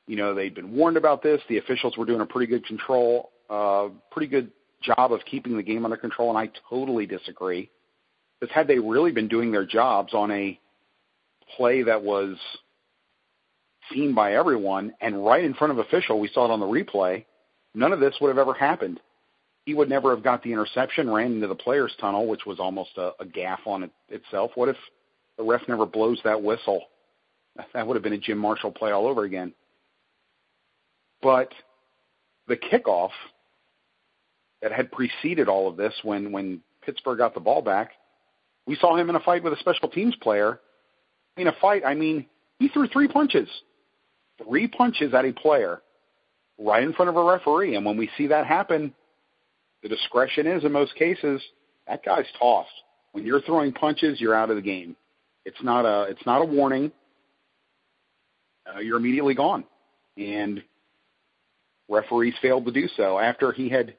you 0.07 0.15
know 0.15 0.33
they'd 0.33 0.55
been 0.55 0.75
warned 0.75 0.97
about 0.97 1.23
this. 1.23 1.41
The 1.49 1.57
officials 1.57 1.97
were 1.97 2.05
doing 2.05 2.21
a 2.21 2.25
pretty 2.25 2.47
good 2.47 2.65
control, 2.65 3.31
uh, 3.49 3.89
pretty 4.11 4.27
good 4.27 4.51
job 4.81 5.13
of 5.13 5.21
keeping 5.25 5.57
the 5.57 5.63
game 5.63 5.85
under 5.85 5.97
control, 5.97 6.29
and 6.29 6.37
I 6.37 6.51
totally 6.69 7.05
disagree. 7.05 7.69
Because 8.39 8.53
had 8.53 8.67
they 8.67 8.79
really 8.79 9.11
been 9.11 9.27
doing 9.27 9.51
their 9.51 9.65
jobs 9.65 10.13
on 10.13 10.31
a 10.31 10.59
play 11.55 11.83
that 11.83 12.01
was 12.01 12.37
seen 13.93 14.15
by 14.15 14.33
everyone 14.33 14.93
and 15.01 15.23
right 15.23 15.43
in 15.43 15.53
front 15.53 15.71
of 15.71 15.79
official, 15.79 16.19
we 16.19 16.29
saw 16.29 16.45
it 16.45 16.51
on 16.51 16.59
the 16.59 16.65
replay, 16.65 17.25
none 17.73 17.93
of 17.93 17.99
this 17.99 18.15
would 18.19 18.29
have 18.29 18.37
ever 18.37 18.53
happened. 18.53 18.99
He 19.65 19.75
would 19.75 19.89
never 19.89 20.15
have 20.15 20.23
got 20.23 20.41
the 20.41 20.51
interception, 20.51 21.09
ran 21.09 21.33
into 21.33 21.47
the 21.47 21.55
player's 21.55 21.95
tunnel, 22.01 22.27
which 22.27 22.45
was 22.45 22.59
almost 22.59 22.91
a, 22.97 23.11
a 23.19 23.25
gaff 23.25 23.59
on 23.65 23.83
it 23.83 23.91
itself. 24.09 24.51
What 24.55 24.69
if 24.69 24.77
the 25.37 25.43
ref 25.43 25.61
never 25.67 25.85
blows 25.85 26.19
that 26.23 26.41
whistle? 26.41 26.83
That 27.73 27.85
would 27.85 27.95
have 27.95 28.03
been 28.03 28.13
a 28.13 28.17
Jim 28.17 28.37
Marshall 28.37 28.71
play 28.71 28.91
all 28.91 29.07
over 29.07 29.23
again. 29.23 29.53
But 31.21 31.51
the 32.47 32.57
kickoff 32.57 33.11
that 34.61 34.71
had 34.71 34.91
preceded 34.91 35.49
all 35.49 35.67
of 35.67 35.77
this 35.77 35.93
when 36.03 36.31
when 36.31 36.61
Pittsburgh 36.85 37.17
got 37.17 37.33
the 37.33 37.39
ball 37.39 37.61
back. 37.61 37.91
We 38.65 38.75
saw 38.75 38.95
him 38.95 39.09
in 39.09 39.15
a 39.15 39.19
fight 39.19 39.43
with 39.43 39.53
a 39.53 39.57
special 39.57 39.89
teams 39.89 40.15
player. 40.15 40.59
In 41.37 41.47
a 41.47 41.53
fight, 41.59 41.83
I 41.85 41.95
mean, 41.95 42.25
he 42.59 42.67
threw 42.67 42.87
three 42.87 43.07
punches, 43.07 43.49
three 44.45 44.67
punches 44.67 45.13
at 45.13 45.25
a 45.25 45.31
player 45.31 45.81
right 46.59 46.83
in 46.83 46.93
front 46.93 47.09
of 47.09 47.15
a 47.15 47.23
referee. 47.23 47.75
And 47.75 47.85
when 47.85 47.97
we 47.97 48.09
see 48.17 48.27
that 48.27 48.45
happen, 48.45 48.93
the 49.81 49.89
discretion 49.89 50.45
is 50.45 50.63
in 50.63 50.71
most 50.71 50.95
cases 50.95 51.41
that 51.87 52.05
guy's 52.05 52.25
tossed. 52.37 52.69
When 53.13 53.25
you're 53.25 53.41
throwing 53.41 53.73
punches, 53.73 54.21
you're 54.21 54.35
out 54.35 54.49
of 54.49 54.55
the 54.55 54.61
game. 54.61 54.95
It's 55.43 55.61
not 55.63 55.85
a 55.85 56.09
it's 56.09 56.25
not 56.25 56.41
a 56.41 56.45
warning. 56.45 56.91
Uh, 58.73 58.79
you're 58.79 58.97
immediately 58.97 59.33
gone. 59.33 59.63
And 60.17 60.63
referees 61.89 62.33
failed 62.41 62.65
to 62.65 62.71
do 62.71 62.87
so 62.95 63.19
after 63.19 63.51
he 63.51 63.69
had 63.69 63.95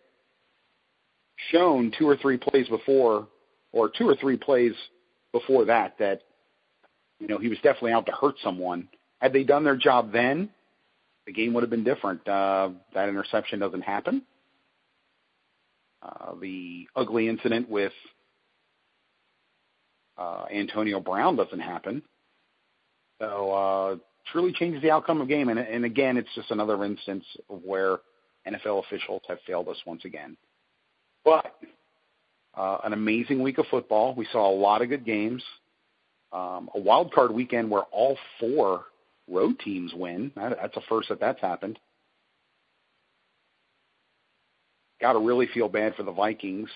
shown 1.51 1.93
two 1.99 2.09
or 2.09 2.17
three 2.17 2.39
plays 2.39 2.69
before, 2.69 3.29
or 3.73 3.91
two 3.91 4.09
or 4.09 4.17
three 4.17 4.37
plays 4.37 4.73
before 5.33 5.67
that, 5.67 5.99
that 5.99 6.23
you 7.19 7.27
know 7.27 7.39
he 7.39 7.49
was 7.49 7.59
definitely 7.59 7.93
out 7.93 8.07
to 8.07 8.13
hurt 8.13 8.35
someone. 8.43 8.89
Had 9.21 9.33
they 9.33 9.45
done 9.45 9.65
their 9.65 9.77
job 9.77 10.13
then, 10.13 10.51
the 11.27 11.33
game 11.33 11.55
would 11.55 11.63
have 11.63 11.71
been 11.71 11.85
different. 11.85 12.27
Uh, 12.27 12.71
that 12.95 13.09
interception 13.09 13.59
doesn't 13.61 13.83
happen. 13.83 14.23
Uh, 16.03 16.35
the 16.41 16.89
ugly 16.97 17.29
incident 17.29 17.69
with 17.69 17.93
uh, 20.19 20.45
Antonio 20.53 21.01
Brown 21.01 21.37
doesn't 21.37 21.61
happen. 21.61 22.03
So 23.21 23.53
uh, 23.53 23.97
truly 24.33 24.53
changes 24.53 24.83
the 24.83 24.91
outcome 24.91 25.21
of 25.21 25.29
game. 25.29 25.49
And, 25.49 25.59
and 25.59 25.85
again, 25.85 26.17
it's 26.17 26.29
just 26.35 26.51
another 26.51 26.83
instance 26.85 27.25
of 27.51 27.61
where 27.65 27.99
NFL 28.47 28.85
officials 28.85 29.23
have 29.29 29.39
failed 29.47 29.69
us 29.69 29.77
once 29.87 30.05
again. 30.05 30.37
But 31.25 31.55
uh, 32.55 32.79
an 32.85 32.93
amazing 32.93 33.43
week 33.43 33.59
of 33.59 33.67
football. 33.71 34.15
We 34.15 34.27
saw 34.33 34.51
a 34.51 34.55
lot 34.55 34.83
of 34.83 34.89
good 34.89 35.05
games. 35.05 35.43
Um, 36.33 36.71
a 36.75 36.81
wild 36.81 37.13
card 37.13 37.31
weekend 37.31 37.71
where 37.71 37.83
all 37.93 38.17
four 38.41 38.85
road 39.29 39.59
teams 39.61 39.93
win. 39.95 40.33
That, 40.37 40.57
that's 40.61 40.77
a 40.77 40.83
first 40.89 41.09
that 41.11 41.21
that's 41.21 41.41
happened. 41.41 41.79
Got 45.01 45.15
to 45.15 45.19
really 45.19 45.49
feel 45.53 45.69
bad 45.69 45.95
for 45.95 46.05
the 46.05 46.13
Vikings. 46.13 46.71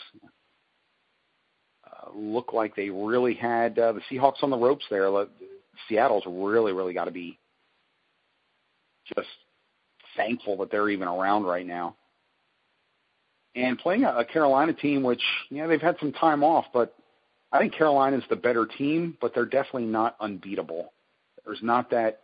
Uh, 1.84 2.10
look 2.14 2.52
like 2.52 2.74
they 2.74 2.90
really 2.90 3.34
had 3.34 3.78
uh, 3.78 3.92
the 3.92 4.00
Seahawks 4.10 4.42
on 4.42 4.50
the 4.50 4.58
ropes 4.58 4.84
there. 4.90 5.10
Seattle's 5.88 6.24
really, 6.26 6.72
really 6.72 6.92
got 6.92 7.04
to 7.04 7.10
be 7.10 7.38
just 9.14 9.28
thankful 10.16 10.56
that 10.58 10.70
they're 10.70 10.88
even 10.88 11.08
around 11.08 11.44
right 11.44 11.66
now. 11.66 11.96
And 13.54 13.78
playing 13.78 14.04
a, 14.04 14.18
a 14.18 14.24
Carolina 14.24 14.72
team, 14.72 15.02
which 15.02 15.22
yeah, 15.50 15.66
they've 15.66 15.80
had 15.80 15.96
some 15.98 16.12
time 16.12 16.44
off, 16.44 16.66
but 16.72 16.94
I 17.52 17.58
think 17.58 17.74
Carolina's 17.74 18.24
the 18.28 18.36
better 18.36 18.66
team, 18.66 19.16
but 19.20 19.34
they're 19.34 19.46
definitely 19.46 19.86
not 19.86 20.16
unbeatable. 20.20 20.92
There's 21.44 21.62
not 21.62 21.90
that 21.90 22.20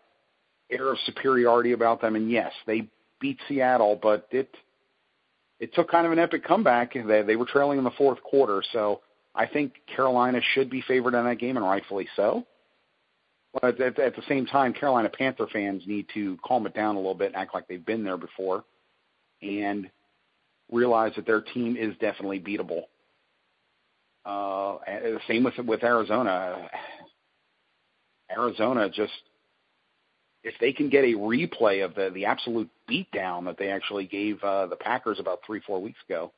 air 0.70 0.90
of 0.90 0.98
superiority 1.06 1.72
about 1.72 2.00
them. 2.00 2.16
And 2.16 2.30
yes, 2.30 2.52
they 2.66 2.88
beat 3.20 3.38
Seattle, 3.48 3.98
but 4.00 4.28
it 4.30 4.54
it 5.60 5.74
took 5.74 5.90
kind 5.90 6.06
of 6.06 6.12
an 6.12 6.18
epic 6.18 6.44
comeback. 6.44 6.94
They 6.94 7.22
they 7.22 7.36
were 7.36 7.46
trailing 7.46 7.78
in 7.78 7.84
the 7.84 7.92
fourth 7.92 8.22
quarter, 8.22 8.62
so 8.72 9.00
I 9.34 9.46
think 9.46 9.74
Carolina 9.94 10.40
should 10.54 10.68
be 10.68 10.82
favored 10.82 11.14
in 11.14 11.24
that 11.24 11.38
game, 11.38 11.56
and 11.56 11.64
rightfully 11.64 12.08
so. 12.16 12.44
But 13.60 13.80
at, 13.80 13.98
at 13.98 14.16
the 14.16 14.22
same 14.28 14.46
time, 14.46 14.72
Carolina 14.72 15.10
Panther 15.10 15.46
fans 15.52 15.82
need 15.86 16.06
to 16.14 16.38
calm 16.44 16.66
it 16.66 16.74
down 16.74 16.94
a 16.94 16.98
little 16.98 17.14
bit, 17.14 17.28
and 17.28 17.36
act 17.36 17.54
like 17.54 17.68
they've 17.68 17.84
been 17.84 18.04
there 18.04 18.16
before, 18.16 18.64
and 19.42 19.90
realize 20.70 21.12
that 21.16 21.26
their 21.26 21.42
team 21.42 21.76
is 21.76 21.94
definitely 22.00 22.40
beatable. 22.40 22.84
Uh, 24.24 24.78
same 25.28 25.44
with 25.44 25.58
with 25.58 25.82
Arizona. 25.82 26.70
Arizona 28.30 28.88
just 28.88 29.12
if 30.44 30.54
they 30.60 30.72
can 30.72 30.88
get 30.88 31.04
a 31.04 31.14
replay 31.14 31.84
of 31.84 31.94
the 31.94 32.10
the 32.14 32.24
absolute 32.24 32.70
beatdown 32.90 33.44
that 33.44 33.56
they 33.58 33.68
actually 33.68 34.06
gave 34.06 34.42
uh, 34.42 34.66
the 34.66 34.76
Packers 34.76 35.20
about 35.20 35.40
three 35.46 35.60
four 35.66 35.80
weeks 35.80 35.98
ago, 36.08 36.32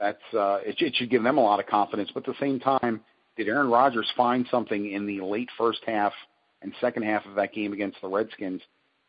that's 0.00 0.22
uh, 0.34 0.58
it, 0.64 0.80
it 0.80 0.96
should 0.96 1.10
give 1.10 1.22
them 1.22 1.38
a 1.38 1.42
lot 1.42 1.60
of 1.60 1.66
confidence. 1.66 2.10
But 2.12 2.28
at 2.28 2.34
the 2.34 2.40
same 2.40 2.58
time, 2.58 3.00
did 3.36 3.48
Aaron 3.48 3.68
Rodgers 3.68 4.10
find 4.16 4.46
something 4.50 4.90
in 4.90 5.06
the 5.06 5.20
late 5.20 5.48
first 5.56 5.80
half 5.86 6.12
and 6.60 6.72
second 6.80 7.04
half 7.04 7.24
of 7.26 7.36
that 7.36 7.52
game 7.52 7.72
against 7.72 8.00
the 8.00 8.08
Redskins? 8.08 8.60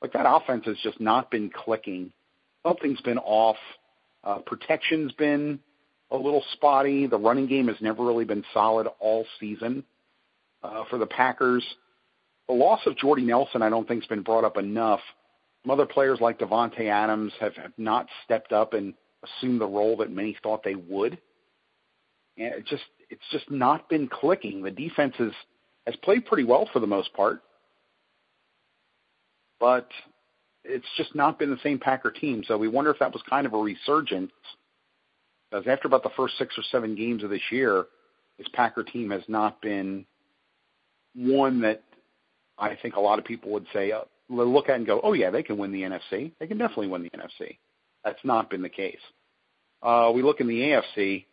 Like 0.01 0.13
that 0.13 0.25
offense 0.27 0.65
has 0.65 0.77
just 0.83 0.99
not 0.99 1.31
been 1.31 1.49
clicking. 1.49 2.11
Something's 2.65 3.01
been 3.01 3.17
off. 3.19 3.57
Uh, 4.23 4.39
protection's 4.39 5.11
been 5.13 5.59
a 6.11 6.17
little 6.17 6.43
spotty. 6.53 7.07
The 7.07 7.17
running 7.17 7.47
game 7.47 7.67
has 7.67 7.77
never 7.81 8.05
really 8.05 8.25
been 8.25 8.43
solid 8.53 8.87
all 8.99 9.25
season 9.39 9.83
uh, 10.63 10.83
for 10.89 10.97
the 10.97 11.05
Packers. 11.05 11.65
The 12.47 12.53
loss 12.53 12.81
of 12.85 12.97
Jordy 12.97 13.23
Nelson, 13.23 13.61
I 13.61 13.69
don't 13.69 13.87
think, 13.87 14.03
has 14.03 14.07
been 14.07 14.21
brought 14.21 14.43
up 14.43 14.57
enough. 14.57 14.99
Some 15.63 15.71
other 15.71 15.85
players 15.85 16.19
like 16.19 16.39
Davante 16.39 16.89
Adams 16.89 17.31
have, 17.39 17.55
have 17.55 17.71
not 17.77 18.07
stepped 18.25 18.51
up 18.51 18.73
and 18.73 18.93
assumed 19.23 19.61
the 19.61 19.65
role 19.65 19.97
that 19.97 20.11
many 20.11 20.37
thought 20.43 20.63
they 20.63 20.75
would. 20.75 21.17
And 22.37 22.53
it 22.55 22.65
just 22.65 22.83
it's 23.13 23.21
just 23.31 23.51
not 23.51 23.89
been 23.89 24.07
clicking. 24.07 24.63
The 24.63 24.71
defense 24.71 25.13
has 25.19 25.31
has 25.85 25.95
played 25.97 26.25
pretty 26.25 26.45
well 26.45 26.67
for 26.73 26.79
the 26.79 26.87
most 26.87 27.13
part, 27.13 27.41
but 29.59 29.87
it's 30.63 30.85
just 30.97 31.13
not 31.13 31.37
been 31.37 31.51
the 31.51 31.59
same 31.61 31.77
Packer 31.77 32.09
team. 32.09 32.43
So 32.47 32.57
we 32.57 32.67
wonder 32.67 32.89
if 32.89 32.99
that 32.99 33.13
was 33.13 33.21
kind 33.29 33.45
of 33.45 33.53
a 33.53 33.57
resurgence. 33.57 34.31
Because 35.51 35.67
after 35.67 35.87
about 35.87 36.01
the 36.01 36.09
first 36.17 36.37
six 36.39 36.57
or 36.57 36.63
seven 36.71 36.95
games 36.95 37.23
of 37.23 37.29
this 37.29 37.51
year, 37.51 37.85
this 38.39 38.47
Packer 38.53 38.83
team 38.83 39.11
has 39.11 39.21
not 39.27 39.61
been 39.61 40.05
one 41.15 41.61
that 41.61 41.83
I 42.57 42.75
think 42.81 42.95
a 42.95 42.99
lot 42.99 43.19
of 43.19 43.25
people 43.25 43.51
would 43.51 43.67
say, 43.73 43.91
uh, 43.91 44.01
look 44.29 44.69
at 44.69 44.77
and 44.77 44.87
go, 44.87 45.01
oh, 45.03 45.13
yeah, 45.13 45.29
they 45.29 45.43
can 45.43 45.57
win 45.57 45.71
the 45.71 45.83
NFC. 45.83 46.31
They 46.39 46.47
can 46.47 46.57
definitely 46.57 46.87
win 46.87 47.03
the 47.03 47.11
NFC. 47.11 47.57
That's 48.03 48.23
not 48.23 48.49
been 48.49 48.63
the 48.63 48.69
case. 48.69 48.97
Uh, 49.83 50.11
we 50.15 50.23
look 50.23 50.39
in 50.39 50.47
the 50.47 50.59
AFC. 50.97 51.25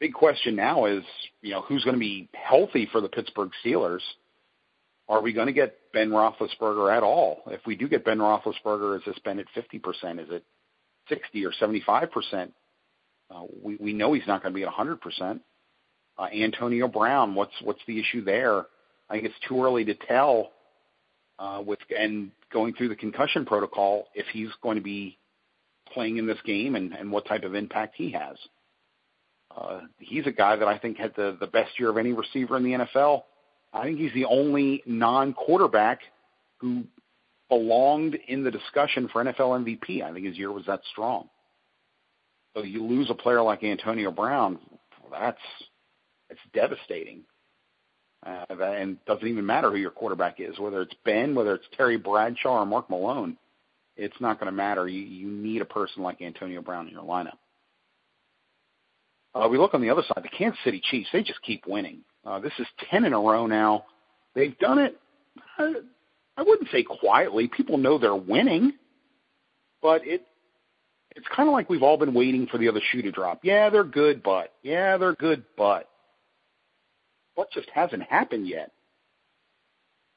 Big 0.00 0.14
question 0.14 0.56
now 0.56 0.86
is, 0.86 1.04
you 1.42 1.52
know, 1.52 1.60
who's 1.60 1.84
going 1.84 1.94
to 1.94 2.00
be 2.00 2.28
healthy 2.32 2.88
for 2.90 3.02
the 3.02 3.08
Pittsburgh 3.08 3.50
Steelers? 3.64 4.00
Are 5.08 5.20
we 5.20 5.34
going 5.34 5.48
to 5.48 5.52
get 5.52 5.76
Ben 5.92 6.08
Roethlisberger 6.08 6.96
at 6.96 7.02
all? 7.02 7.42
If 7.48 7.60
we 7.66 7.76
do 7.76 7.86
get 7.86 8.04
Ben 8.04 8.18
Roethlisberger, 8.18 8.96
is 8.96 9.02
this 9.04 9.18
Ben 9.24 9.38
at 9.38 9.46
50%? 9.54 10.20
Is 10.20 10.28
it 10.30 10.44
60 11.10 11.44
or 11.44 11.52
75%? 11.52 12.52
Uh, 13.30 13.42
we, 13.62 13.76
we 13.76 13.92
know 13.92 14.14
he's 14.14 14.26
not 14.26 14.42
going 14.42 14.54
to 14.54 14.56
be 14.56 14.64
at 14.64 14.72
100%. 14.72 15.40
Uh, 16.18 16.22
Antonio 16.34 16.88
Brown, 16.88 17.34
what's 17.34 17.52
what's 17.62 17.80
the 17.86 17.98
issue 17.98 18.24
there? 18.24 18.66
I 19.08 19.14
think 19.14 19.24
it's 19.24 19.48
too 19.48 19.62
early 19.64 19.84
to 19.86 19.94
tell 19.94 20.50
uh, 21.38 21.62
with 21.64 21.78
and 21.96 22.30
going 22.52 22.74
through 22.74 22.90
the 22.90 22.96
concussion 22.96 23.46
protocol 23.46 24.06
if 24.14 24.26
he's 24.26 24.50
going 24.62 24.76
to 24.76 24.82
be 24.82 25.18
playing 25.92 26.18
in 26.18 26.26
this 26.26 26.38
game 26.44 26.74
and, 26.74 26.92
and 26.92 27.10
what 27.10 27.26
type 27.26 27.42
of 27.44 27.54
impact 27.54 27.94
he 27.96 28.12
has. 28.12 28.36
Uh, 29.54 29.80
he's 29.98 30.26
a 30.26 30.32
guy 30.32 30.56
that 30.56 30.68
I 30.68 30.78
think 30.78 30.96
had 30.96 31.14
the, 31.16 31.36
the 31.38 31.46
best 31.46 31.78
year 31.78 31.90
of 31.90 31.96
any 31.96 32.12
receiver 32.12 32.56
in 32.56 32.62
the 32.62 32.72
NFL. 32.72 33.24
I 33.72 33.84
think 33.84 33.98
he's 33.98 34.12
the 34.14 34.24
only 34.24 34.82
non-quarterback 34.86 36.00
who 36.58 36.84
belonged 37.48 38.16
in 38.28 38.44
the 38.44 38.50
discussion 38.50 39.08
for 39.12 39.24
NFL 39.24 39.64
MVP. 39.64 40.02
I 40.02 40.12
think 40.12 40.26
his 40.26 40.38
year 40.38 40.52
was 40.52 40.66
that 40.66 40.80
strong. 40.92 41.28
So 42.54 42.62
you 42.62 42.84
lose 42.84 43.10
a 43.10 43.14
player 43.14 43.42
like 43.42 43.62
Antonio 43.62 44.10
Brown, 44.10 44.58
that's 45.10 45.38
it's 46.30 46.40
devastating. 46.52 47.22
Uh, 48.24 48.44
and 48.50 49.02
doesn't 49.06 49.26
even 49.26 49.46
matter 49.46 49.70
who 49.70 49.76
your 49.76 49.90
quarterback 49.90 50.40
is, 50.40 50.58
whether 50.58 50.82
it's 50.82 50.94
Ben, 51.04 51.34
whether 51.34 51.54
it's 51.54 51.64
Terry 51.76 51.96
Bradshaw 51.96 52.60
or 52.60 52.66
Mark 52.66 52.90
Malone. 52.90 53.36
It's 53.96 54.18
not 54.20 54.38
going 54.38 54.46
to 54.46 54.56
matter. 54.56 54.86
You, 54.86 55.00
you 55.00 55.28
need 55.28 55.62
a 55.62 55.66
person 55.66 56.02
like 56.02 56.20
Antonio 56.20 56.60
Brown 56.60 56.86
in 56.86 56.92
your 56.92 57.02
lineup. 57.02 57.38
Uh, 59.34 59.48
we 59.48 59.58
look 59.58 59.74
on 59.74 59.80
the 59.80 59.90
other 59.90 60.02
side. 60.02 60.22
The 60.22 60.28
Kansas 60.28 60.58
City 60.64 60.80
Chiefs, 60.90 61.10
they 61.12 61.22
just 61.22 61.42
keep 61.42 61.66
winning. 61.66 62.00
Uh, 62.24 62.40
this 62.40 62.52
is 62.58 62.66
10 62.90 63.04
in 63.04 63.12
a 63.12 63.20
row 63.20 63.46
now. 63.46 63.84
They've 64.34 64.56
done 64.58 64.78
it, 64.78 64.96
I, 65.58 66.42
wouldn't 66.42 66.70
say 66.70 66.82
quietly. 66.82 67.48
People 67.48 67.78
know 67.78 67.98
they're 67.98 68.14
winning, 68.14 68.72
but 69.82 70.06
it 70.06 70.26
it's 71.16 71.26
kind 71.34 71.48
of 71.48 71.52
like 71.52 71.68
we've 71.68 71.82
all 71.82 71.96
been 71.96 72.14
waiting 72.14 72.46
for 72.46 72.58
the 72.58 72.68
other 72.68 72.80
shoe 72.92 73.02
to 73.02 73.10
drop. 73.10 73.40
Yeah, 73.42 73.70
they're 73.70 73.84
good, 73.84 74.22
but 74.22 74.52
yeah, 74.62 74.96
they're 74.96 75.14
good, 75.14 75.44
but 75.56 75.88
what 77.34 77.50
just 77.50 77.68
hasn't 77.74 78.04
happened 78.04 78.46
yet? 78.46 78.70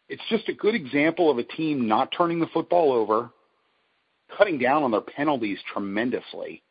It's 0.08 0.22
just 0.30 0.50
a 0.50 0.54
good 0.54 0.76
example 0.76 1.32
of 1.32 1.40
a 1.40 1.44
team 1.44 1.88
not 1.88 2.14
turning 2.16 2.40
the 2.40 2.48
football 2.54 2.92
over, 2.92 3.32
cutting 4.38 4.60
down 4.60 4.84
on 4.84 4.92
their 4.92 5.02
penalties 5.02 5.58
tremendously. 5.72 6.62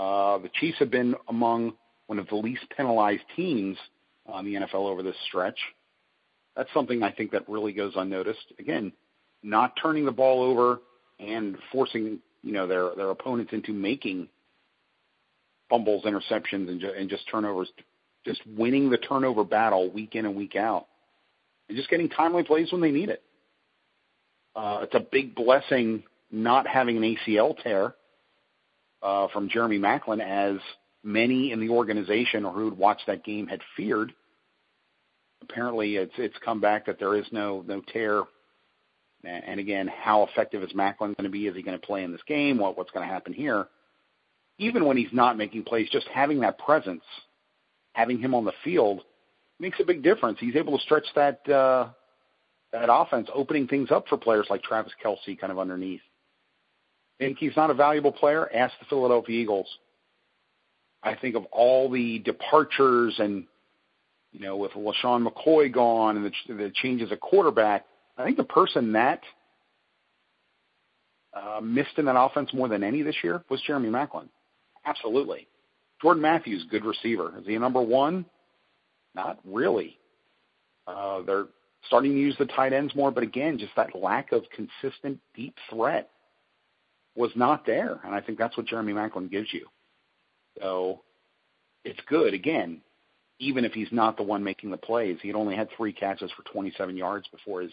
Uh, 0.00 0.38
the 0.38 0.48
Chiefs 0.54 0.78
have 0.78 0.90
been 0.90 1.14
among 1.28 1.74
one 2.06 2.18
of 2.18 2.26
the 2.28 2.34
least 2.34 2.62
penalized 2.74 3.20
teams 3.36 3.76
on 4.24 4.46
the 4.46 4.54
NFL 4.54 4.86
over 4.86 5.02
this 5.02 5.14
stretch. 5.28 5.58
That's 6.56 6.72
something 6.72 7.02
I 7.02 7.12
think 7.12 7.32
that 7.32 7.46
really 7.50 7.74
goes 7.74 7.92
unnoticed. 7.96 8.54
Again, 8.58 8.92
not 9.42 9.74
turning 9.80 10.06
the 10.06 10.10
ball 10.10 10.42
over 10.42 10.80
and 11.18 11.58
forcing 11.70 12.18
you 12.42 12.52
know 12.52 12.66
their 12.66 12.94
their 12.96 13.10
opponents 13.10 13.52
into 13.52 13.74
making 13.74 14.28
fumbles, 15.68 16.04
interceptions, 16.04 16.70
and, 16.70 16.80
ju- 16.80 16.94
and 16.96 17.10
just 17.10 17.28
turnovers, 17.30 17.70
just 18.24 18.40
winning 18.56 18.88
the 18.88 18.96
turnover 18.96 19.44
battle 19.44 19.90
week 19.90 20.14
in 20.14 20.24
and 20.24 20.34
week 20.34 20.56
out, 20.56 20.86
and 21.68 21.76
just 21.76 21.90
getting 21.90 22.08
timely 22.08 22.42
plays 22.42 22.72
when 22.72 22.80
they 22.80 22.90
need 22.90 23.10
it. 23.10 23.22
Uh, 24.56 24.80
it's 24.82 24.94
a 24.94 25.06
big 25.12 25.34
blessing 25.34 26.02
not 26.32 26.66
having 26.66 26.96
an 26.96 27.02
ACL 27.02 27.54
tear 27.62 27.94
uh, 29.02 29.28
from 29.32 29.48
Jeremy 29.48 29.78
Maclin, 29.78 30.20
as 30.20 30.60
many 31.02 31.52
in 31.52 31.60
the 31.60 31.70
organization 31.70 32.44
or 32.44 32.52
who 32.52 32.66
had 32.66 32.78
watched 32.78 33.06
that 33.06 33.24
game 33.24 33.46
had 33.46 33.60
feared. 33.76 34.12
Apparently, 35.42 35.96
it's 35.96 36.12
it's 36.18 36.36
come 36.44 36.60
back 36.60 36.86
that 36.86 36.98
there 36.98 37.14
is 37.16 37.26
no 37.32 37.64
no 37.66 37.80
tear 37.92 38.24
and 39.24 39.60
again, 39.60 39.88
how 39.88 40.22
effective 40.24 40.62
is 40.62 40.72
Maclin 40.72 41.16
going 41.16 41.24
to 41.24 41.28
be? 41.28 41.46
Is 41.46 41.54
he 41.54 41.62
going 41.62 41.78
to 41.78 41.86
play 41.86 42.04
in 42.04 42.12
this 42.12 42.22
game? 42.26 42.58
What, 42.58 42.76
what's 42.76 42.90
going 42.90 43.06
to 43.06 43.12
happen 43.12 43.32
here? 43.32 43.66
Even 44.58 44.86
when 44.86 44.96
he's 44.96 45.12
not 45.12 45.36
making 45.36 45.64
plays, 45.64 45.88
just 45.90 46.06
having 46.08 46.40
that 46.40 46.58
presence, 46.58 47.04
having 47.92 48.18
him 48.18 48.34
on 48.34 48.44
the 48.44 48.52
field, 48.64 49.02
makes 49.58 49.78
a 49.80 49.84
big 49.84 50.02
difference. 50.02 50.38
He's 50.40 50.56
able 50.56 50.78
to 50.78 50.82
stretch 50.82 51.06
that 51.14 51.46
uh, 51.48 51.88
that 52.72 52.92
offense, 52.92 53.28
opening 53.34 53.66
things 53.66 53.90
up 53.90 54.06
for 54.08 54.16
players 54.16 54.46
like 54.48 54.62
Travis 54.62 54.92
Kelce, 55.04 55.38
kind 55.38 55.50
of 55.50 55.58
underneath. 55.58 56.02
Think 57.20 57.36
he's 57.38 57.54
not 57.54 57.70
a 57.70 57.74
valuable 57.74 58.12
player? 58.12 58.50
Ask 58.52 58.72
the 58.80 58.86
Philadelphia 58.86 59.38
Eagles. 59.38 59.68
I 61.02 61.14
think 61.14 61.36
of 61.36 61.44
all 61.52 61.90
the 61.90 62.18
departures 62.20 63.14
and, 63.18 63.44
you 64.32 64.40
know, 64.40 64.56
with 64.56 64.72
LeSean 64.72 65.28
McCoy 65.28 65.72
gone 65.72 66.16
and 66.16 66.24
the, 66.24 66.54
the 66.54 66.72
changes 66.74 67.12
at 67.12 67.20
quarterback, 67.20 67.84
I 68.16 68.24
think 68.24 68.38
the 68.38 68.44
person 68.44 68.92
that 68.92 69.20
uh, 71.34 71.60
missed 71.62 71.98
in 71.98 72.06
that 72.06 72.18
offense 72.18 72.54
more 72.54 72.68
than 72.68 72.82
any 72.82 73.02
this 73.02 73.16
year 73.22 73.44
was 73.50 73.60
Jeremy 73.66 73.90
Maclin. 73.90 74.28
Absolutely. 74.86 75.46
Jordan 76.00 76.22
Matthews, 76.22 76.64
good 76.70 76.86
receiver. 76.86 77.34
Is 77.38 77.46
he 77.46 77.54
a 77.54 77.58
number 77.58 77.82
one? 77.82 78.24
Not 79.14 79.40
really. 79.44 79.98
Uh, 80.86 81.20
they're 81.22 81.46
starting 81.86 82.12
to 82.12 82.18
use 82.18 82.34
the 82.38 82.46
tight 82.46 82.72
ends 82.72 82.94
more, 82.94 83.10
but 83.10 83.22
again, 83.22 83.58
just 83.58 83.76
that 83.76 83.94
lack 83.94 84.32
of 84.32 84.44
consistent 84.56 85.20
deep 85.34 85.54
threat 85.68 86.10
was 87.14 87.30
not 87.34 87.66
there. 87.66 88.00
And 88.04 88.14
I 88.14 88.20
think 88.20 88.38
that's 88.38 88.56
what 88.56 88.66
Jeremy 88.66 88.92
Maclin 88.92 89.30
gives 89.30 89.52
you. 89.52 89.66
So 90.60 91.02
it's 91.84 92.00
good. 92.08 92.34
Again, 92.34 92.80
even 93.38 93.64
if 93.64 93.72
he's 93.72 93.90
not 93.90 94.16
the 94.16 94.22
one 94.22 94.44
making 94.44 94.70
the 94.70 94.76
plays, 94.76 95.18
he 95.22 95.28
had 95.28 95.36
only 95.36 95.56
had 95.56 95.68
three 95.76 95.92
catches 95.92 96.30
for 96.32 96.42
27 96.52 96.96
yards 96.96 97.26
before 97.28 97.62
his 97.62 97.72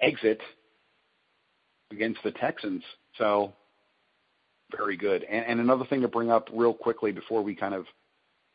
exit 0.00 0.40
against 1.90 2.22
the 2.22 2.32
Texans. 2.32 2.82
So 3.18 3.52
very 4.76 4.96
good. 4.96 5.24
And, 5.24 5.46
and 5.46 5.60
another 5.60 5.84
thing 5.86 6.02
to 6.02 6.08
bring 6.08 6.30
up 6.30 6.48
real 6.52 6.74
quickly 6.74 7.12
before 7.12 7.42
we 7.42 7.54
kind 7.54 7.74
of 7.74 7.86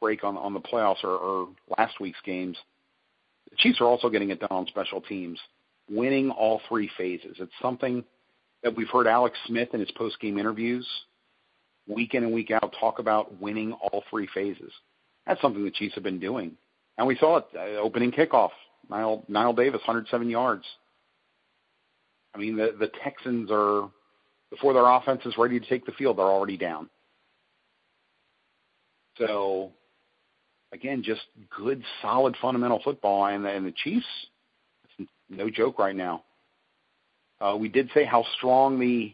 break 0.01 0.23
on 0.23 0.37
on 0.37 0.53
the 0.53 0.61
playoffs 0.61 1.03
or, 1.03 1.15
or 1.17 1.47
last 1.77 1.99
week's 1.99 2.21
games, 2.23 2.57
the 3.49 3.57
Chiefs 3.57 3.81
are 3.81 3.85
also 3.85 4.09
getting 4.09 4.29
it 4.29 4.39
done 4.39 4.49
on 4.51 4.67
special 4.67 5.01
teams, 5.01 5.39
winning 5.89 6.29
all 6.29 6.61
three 6.67 6.89
phases. 6.97 7.37
It's 7.39 7.51
something 7.61 8.03
we've 8.75 8.89
heard 8.89 9.07
Alex 9.07 9.37
Smith 9.47 9.69
in 9.73 9.79
his 9.79 9.91
post 9.91 10.19
game 10.19 10.37
interviews 10.37 10.87
week 11.87 12.13
in 12.13 12.23
and 12.23 12.33
week 12.33 12.51
out 12.51 12.75
talk 12.79 12.99
about 12.99 13.39
winning 13.39 13.73
all 13.73 14.03
three 14.09 14.27
phases. 14.33 14.71
That's 15.25 15.41
something 15.41 15.63
the 15.63 15.71
Chiefs 15.71 15.95
have 15.95 16.03
been 16.03 16.19
doing. 16.19 16.53
And 16.97 17.07
we 17.07 17.15
saw 17.17 17.37
it 17.37 17.45
uh, 17.55 17.79
opening 17.79 18.11
kickoff. 18.11 18.51
Knile 18.89 19.55
Davis, 19.55 19.81
107 19.85 20.29
yards. 20.29 20.63
I 22.33 22.37
mean, 22.37 22.55
the, 22.55 22.75
the 22.79 22.91
Texans 23.03 23.49
are, 23.51 23.89
before 24.51 24.73
their 24.73 24.85
offense 24.85 25.21
is 25.25 25.33
ready 25.37 25.59
to 25.59 25.65
take 25.67 25.85
the 25.85 25.91
field, 25.93 26.17
they're 26.17 26.25
already 26.25 26.57
down. 26.57 26.89
So, 29.17 29.71
again, 30.71 31.01
just 31.03 31.21
good, 31.57 31.81
solid, 32.01 32.35
fundamental 32.41 32.81
football. 32.83 33.25
And, 33.25 33.45
and 33.45 33.65
the 33.65 33.73
Chiefs, 33.83 34.05
it's 34.99 35.09
no 35.29 35.49
joke 35.49 35.79
right 35.79 35.95
now. 35.95 36.23
Uh, 37.39 37.55
we 37.59 37.67
did 37.67 37.89
say 37.93 38.05
how 38.05 38.23
strong 38.37 38.79
the 38.79 39.13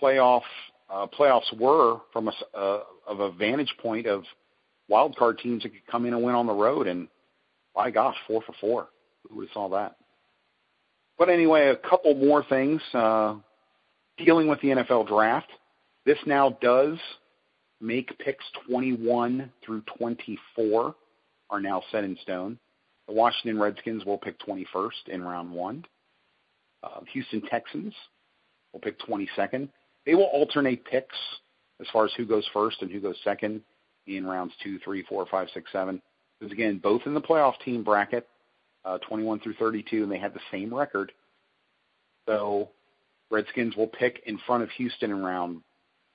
playoff 0.00 0.42
uh, 0.90 1.06
playoffs 1.06 1.58
were 1.58 1.98
from 2.12 2.28
a 2.28 2.32
uh, 2.56 2.80
of 3.06 3.20
a 3.20 3.32
vantage 3.32 3.74
point 3.80 4.06
of 4.06 4.24
wild 4.88 5.16
card 5.16 5.38
teams 5.38 5.62
that 5.62 5.70
could 5.70 5.86
come 5.90 6.06
in 6.06 6.12
and 6.12 6.22
win 6.22 6.34
on 6.34 6.46
the 6.46 6.52
road. 6.52 6.86
And 6.86 7.08
by 7.74 7.90
gosh, 7.90 8.16
four 8.26 8.42
for 8.42 8.54
four. 8.60 8.88
Who 9.28 9.36
would 9.36 9.48
have 9.48 9.54
saw 9.54 9.68
that? 9.70 9.96
But 11.18 11.28
anyway, 11.28 11.68
a 11.68 11.76
couple 11.76 12.14
more 12.14 12.44
things 12.44 12.82
uh, 12.92 13.36
dealing 14.18 14.48
with 14.48 14.60
the 14.60 14.68
NFL 14.68 15.08
draft. 15.08 15.50
This 16.04 16.18
now 16.26 16.58
does 16.60 16.98
make 17.80 18.18
picks 18.18 18.44
21 18.68 19.52
through 19.64 19.82
24 19.98 20.94
are 21.50 21.60
now 21.60 21.82
set 21.92 22.04
in 22.04 22.16
stone. 22.22 22.58
The 23.08 23.14
Washington 23.14 23.60
Redskins 23.60 24.04
will 24.04 24.18
pick 24.18 24.38
21st 24.40 25.08
in 25.08 25.22
round 25.22 25.50
one. 25.50 25.84
Uh, 26.82 27.00
Houston 27.12 27.42
Texans 27.42 27.94
will 28.72 28.80
pick 28.80 28.98
22nd. 29.00 29.68
They 30.06 30.14
will 30.14 30.24
alternate 30.24 30.84
picks 30.84 31.16
as 31.80 31.86
far 31.92 32.04
as 32.04 32.12
who 32.16 32.26
goes 32.26 32.48
first 32.52 32.82
and 32.82 32.90
who 32.90 33.00
goes 33.00 33.16
second 33.24 33.62
in 34.06 34.26
rounds 34.26 34.52
two, 34.62 34.78
three, 34.84 35.04
four, 35.08 35.26
five, 35.30 35.48
six, 35.54 35.70
seven. 35.72 36.00
Because 36.38 36.52
again, 36.52 36.78
both 36.82 37.02
in 37.06 37.14
the 37.14 37.20
playoff 37.20 37.54
team 37.64 37.84
bracket, 37.84 38.28
uh, 38.84 38.98
21 38.98 39.40
through 39.40 39.54
32, 39.54 40.02
and 40.02 40.10
they 40.10 40.18
had 40.18 40.34
the 40.34 40.40
same 40.50 40.74
record. 40.74 41.12
So 42.26 42.70
Redskins 43.30 43.76
will 43.76 43.86
pick 43.86 44.22
in 44.26 44.38
front 44.46 44.62
of 44.62 44.70
Houston 44.70 45.10
in 45.10 45.22
round 45.22 45.62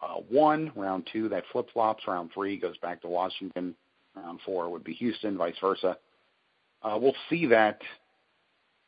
uh, 0.01 0.15
one. 0.29 0.71
Round 0.75 1.07
two, 1.11 1.29
that 1.29 1.43
flip 1.51 1.67
flops. 1.73 2.03
Round 2.07 2.29
three 2.33 2.57
goes 2.57 2.77
back 2.77 3.01
to 3.01 3.07
Washington. 3.07 3.75
Round 4.15 4.39
four 4.45 4.69
would 4.69 4.83
be 4.83 4.93
Houston, 4.93 5.37
vice 5.37 5.55
versa. 5.61 5.97
Uh, 6.81 6.97
we'll 7.01 7.15
see 7.29 7.45
that. 7.47 7.81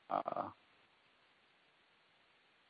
Uh, 0.10 0.44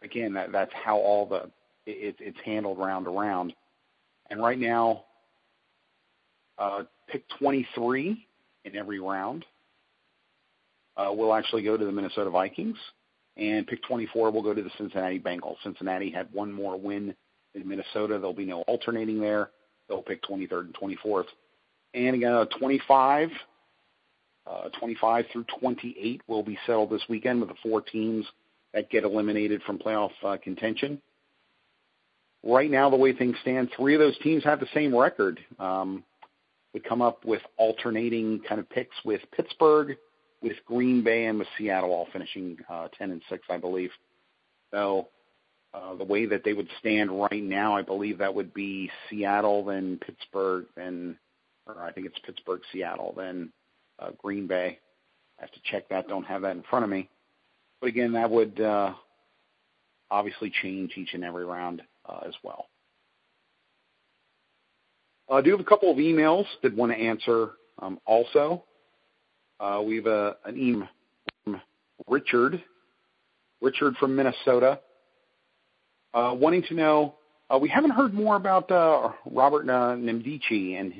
again, 0.01 0.34
that 0.34 0.51
that's 0.51 0.73
how 0.73 0.97
all 0.97 1.25
the 1.25 1.49
it, 1.86 2.15
it's 2.19 2.38
handled 2.45 2.79
round 2.79 3.05
to 3.05 3.12
round. 3.12 3.53
And 4.29 4.41
right 4.41 4.60
now, 4.60 5.05
uh, 6.58 6.84
pick 7.08 7.23
23 7.39 8.25
in 8.65 8.75
every 8.75 8.99
round 8.99 9.45
uh, 10.97 11.12
will 11.12 11.34
actually 11.34 11.63
go 11.63 11.77
to 11.77 11.86
the 11.86 11.91
Minnesota 11.91 12.29
Vikings, 12.29 12.77
and 13.38 13.65
pick 13.65 13.82
24 13.84 14.32
will 14.32 14.43
go 14.43 14.53
to 14.53 14.62
the 14.62 14.69
Cincinnati 14.77 15.19
Bengals. 15.19 15.55
Cincinnati 15.63 16.12
had 16.12 16.27
one 16.34 16.51
more 16.51 16.77
win 16.77 17.15
in 17.55 17.67
Minnesota. 17.67 18.19
There'll 18.19 18.34
be 18.34 18.45
no 18.45 18.62
alternating 18.63 19.19
there. 19.19 19.51
They'll 19.88 20.03
pick 20.03 20.21
23rd 20.23 20.65
and 20.65 20.75
24th. 20.75 21.25
And 21.93 22.15
again, 22.15 22.34
uh, 22.34 22.45
25, 22.60 23.29
uh, 23.29 23.34
25 24.79 25.25
through 25.31 25.45
28 25.59 26.21
will 26.27 26.43
be 26.43 26.57
settled 26.65 26.89
this 26.89 27.03
weekend 27.09 27.39
with 27.39 27.49
the 27.49 27.55
four 27.62 27.81
teams 27.81 28.25
that 28.73 28.89
get 28.89 29.03
eliminated 29.03 29.62
from 29.63 29.77
playoff 29.77 30.12
uh, 30.23 30.38
contention. 30.38 31.01
Right 32.43 32.71
now, 32.71 32.89
the 32.89 32.95
way 32.95 33.13
things 33.13 33.35
stand, 33.41 33.69
three 33.75 33.95
of 33.95 33.99
those 33.99 34.17
teams 34.19 34.43
have 34.43 34.59
the 34.59 34.67
same 34.73 34.95
record. 34.95 35.39
Um, 35.59 36.03
we 36.73 36.79
come 36.79 37.01
up 37.01 37.25
with 37.25 37.41
alternating 37.57 38.41
kind 38.47 38.59
of 38.59 38.69
picks 38.69 38.95
with 39.03 39.21
Pittsburgh, 39.35 39.97
with 40.41 40.57
Green 40.65 41.03
Bay, 41.03 41.25
and 41.25 41.39
with 41.39 41.47
Seattle 41.57 41.91
all 41.91 42.07
finishing 42.13 42.57
uh, 42.69 42.88
10 42.97 43.12
and 43.12 43.21
6, 43.29 43.43
I 43.49 43.57
believe. 43.57 43.91
So 44.71 45.09
uh, 45.73 45.95
the 45.95 46.03
way 46.05 46.25
that 46.27 46.43
they 46.43 46.53
would 46.53 46.69
stand 46.79 47.12
right 47.12 47.43
now, 47.43 47.75
I 47.75 47.81
believe 47.81 48.19
that 48.19 48.33
would 48.33 48.53
be 48.53 48.89
Seattle, 49.09 49.65
then 49.65 49.99
Pittsburgh, 50.05 50.65
then, 50.75 51.17
or 51.67 51.83
I 51.83 51.91
think 51.91 52.07
it's 52.07 52.19
Pittsburgh, 52.19 52.62
Seattle, 52.71 53.13
then 53.17 53.51
Green 54.17 54.47
Bay. 54.47 54.79
I 55.38 55.41
have 55.41 55.51
to 55.51 55.59
check 55.63 55.89
that. 55.89 56.07
Don't 56.07 56.25
have 56.25 56.41
that 56.41 56.55
in 56.55 56.63
front 56.69 56.83
of 56.83 56.91
me. 56.91 57.09
But 57.79 57.88
again, 57.88 58.13
that 58.13 58.29
would 58.29 58.59
uh, 58.59 58.93
obviously 60.12 60.51
change 60.62 60.93
each 60.97 61.13
and 61.13 61.23
every 61.23 61.45
round 61.45 61.81
uh, 62.07 62.19
as 62.27 62.33
well. 62.43 62.67
Uh, 65.29 65.35
I 65.35 65.41
do 65.41 65.51
have 65.51 65.59
a 65.59 65.65
couple 65.65 65.91
of 65.91 65.97
emails 65.97 66.45
that 66.63 66.75
want 66.75 66.91
to 66.91 66.97
answer 66.97 67.51
um, 67.81 67.99
also. 68.05 68.63
Uh, 69.59 69.81
we 69.85 69.97
have 69.97 70.05
an 70.07 70.57
email 70.57 70.88
from 71.43 71.62
Richard, 72.07 72.63
Richard 73.62 73.95
from 73.97 74.15
Minnesota, 74.15 74.79
uh, 76.13 76.33
wanting 76.38 76.63
to 76.63 76.73
know. 76.73 77.15
Uh, 77.49 77.57
we 77.57 77.69
haven't 77.69 77.91
heard 77.91 78.13
more 78.13 78.35
about 78.35 78.71
uh, 78.71 79.12
Robert 79.29 79.69
uh, 79.69 79.95
Nkemdiche 79.95 80.79
and 80.79 80.93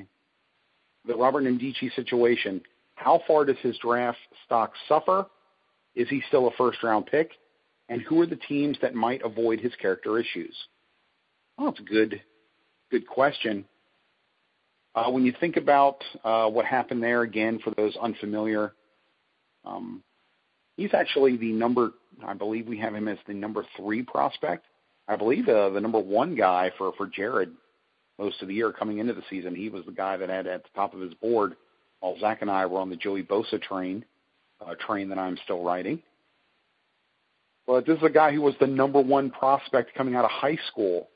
the 1.06 1.14
Robert 1.14 1.44
Nkemdiche 1.44 1.94
situation. 1.94 2.60
How 3.00 3.22
far 3.26 3.46
does 3.46 3.56
his 3.62 3.78
draft 3.78 4.18
stock 4.44 4.72
suffer? 4.86 5.24
Is 5.94 6.08
he 6.10 6.22
still 6.28 6.48
a 6.48 6.50
first 6.52 6.82
round 6.82 7.06
pick? 7.06 7.30
And 7.88 8.02
who 8.02 8.20
are 8.20 8.26
the 8.26 8.36
teams 8.36 8.76
that 8.82 8.94
might 8.94 9.22
avoid 9.24 9.58
his 9.58 9.74
character 9.76 10.18
issues? 10.18 10.54
Well, 11.56 11.70
it's 11.70 11.80
a 11.80 11.82
good, 11.82 12.20
good 12.90 13.06
question. 13.06 13.64
Uh, 14.94 15.10
when 15.10 15.24
you 15.24 15.32
think 15.40 15.56
about 15.56 16.04
uh, 16.22 16.48
what 16.50 16.66
happened 16.66 17.02
there, 17.02 17.22
again, 17.22 17.58
for 17.64 17.70
those 17.70 17.96
unfamiliar, 17.96 18.74
um, 19.64 20.02
he's 20.76 20.92
actually 20.92 21.38
the 21.38 21.52
number. 21.52 21.92
I 22.24 22.34
believe 22.34 22.68
we 22.68 22.78
have 22.80 22.94
him 22.94 23.08
as 23.08 23.18
the 23.26 23.32
number 23.34 23.64
three 23.78 24.02
prospect. 24.02 24.66
I 25.08 25.16
believe 25.16 25.48
uh, 25.48 25.70
the 25.70 25.80
number 25.80 25.98
one 26.00 26.34
guy 26.36 26.70
for 26.76 26.92
for 26.98 27.06
Jared 27.06 27.50
most 28.18 28.42
of 28.42 28.48
the 28.48 28.54
year 28.54 28.72
coming 28.72 28.98
into 28.98 29.14
the 29.14 29.24
season. 29.30 29.54
He 29.54 29.70
was 29.70 29.86
the 29.86 29.92
guy 29.92 30.18
that 30.18 30.28
had 30.28 30.46
at 30.46 30.64
the 30.64 30.70
top 30.74 30.92
of 30.92 31.00
his 31.00 31.14
board 31.14 31.56
while 32.00 32.18
Zach 32.18 32.42
and 32.42 32.50
I 32.50 32.66
were 32.66 32.80
on 32.80 32.90
the 32.90 32.96
Joey 32.96 33.22
Bosa 33.22 33.60
train, 33.60 34.04
uh, 34.60 34.74
train 34.74 35.08
that 35.10 35.18
I'm 35.18 35.38
still 35.44 35.62
riding. 35.62 36.02
But 37.66 37.86
this 37.86 37.98
is 37.98 38.02
a 38.02 38.10
guy 38.10 38.32
who 38.32 38.40
was 38.40 38.54
the 38.58 38.66
number 38.66 39.00
one 39.00 39.30
prospect 39.30 39.94
coming 39.94 40.16
out 40.16 40.24
of 40.24 40.30
high 40.30 40.58
school 40.68 41.08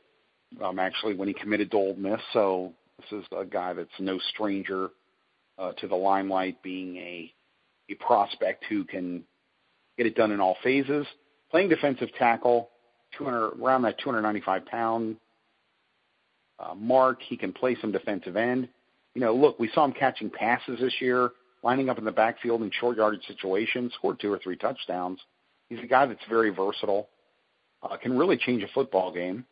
um, 0.62 0.78
actually 0.78 1.14
when 1.14 1.28
he 1.28 1.34
committed 1.34 1.70
to 1.72 1.76
Ole 1.76 1.96
Miss. 1.96 2.20
So 2.32 2.72
this 2.98 3.20
is 3.20 3.26
a 3.36 3.44
guy 3.44 3.72
that's 3.72 3.88
no 3.98 4.18
stranger 4.30 4.90
uh, 5.58 5.72
to 5.72 5.88
the 5.88 5.96
limelight, 5.96 6.62
being 6.62 6.96
a 6.96 7.32
a 7.90 7.94
prospect 7.94 8.64
who 8.68 8.84
can 8.84 9.24
get 9.98 10.06
it 10.06 10.14
done 10.14 10.32
in 10.32 10.40
all 10.40 10.56
phases. 10.62 11.06
Playing 11.50 11.68
defensive 11.68 12.08
tackle, 12.18 12.70
200 13.18 13.60
around 13.60 13.82
that 13.82 13.98
295 13.98 14.66
pound 14.66 15.16
uh, 16.58 16.74
mark. 16.74 17.20
He 17.20 17.36
can 17.36 17.52
play 17.52 17.76
some 17.80 17.92
defensive 17.92 18.36
end. 18.36 18.68
You 19.14 19.20
know, 19.20 19.34
look, 19.34 19.58
we 19.58 19.70
saw 19.74 19.84
him 19.84 19.92
catching 19.92 20.30
passes 20.30 20.80
this 20.80 20.94
year, 21.00 21.30
lining 21.62 21.88
up 21.88 21.98
in 21.98 22.04
the 22.04 22.12
backfield 22.12 22.62
in 22.62 22.70
short 22.72 22.96
yardage 22.96 23.26
situations, 23.26 23.92
scored 23.94 24.20
two 24.20 24.32
or 24.32 24.38
three 24.38 24.56
touchdowns. 24.56 25.20
He's 25.68 25.78
a 25.82 25.86
guy 25.86 26.06
that's 26.06 26.20
very 26.28 26.50
versatile, 26.50 27.08
uh, 27.82 27.96
can 27.96 28.18
really 28.18 28.36
change 28.36 28.62
a 28.62 28.68
football 28.74 29.12
game. 29.12 29.44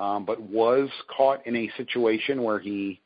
um, 0.00 0.24
but 0.24 0.40
was 0.40 0.88
caught 1.14 1.46
in 1.46 1.54
a 1.54 1.70
situation 1.76 2.42
where 2.42 2.58
he 2.58 3.00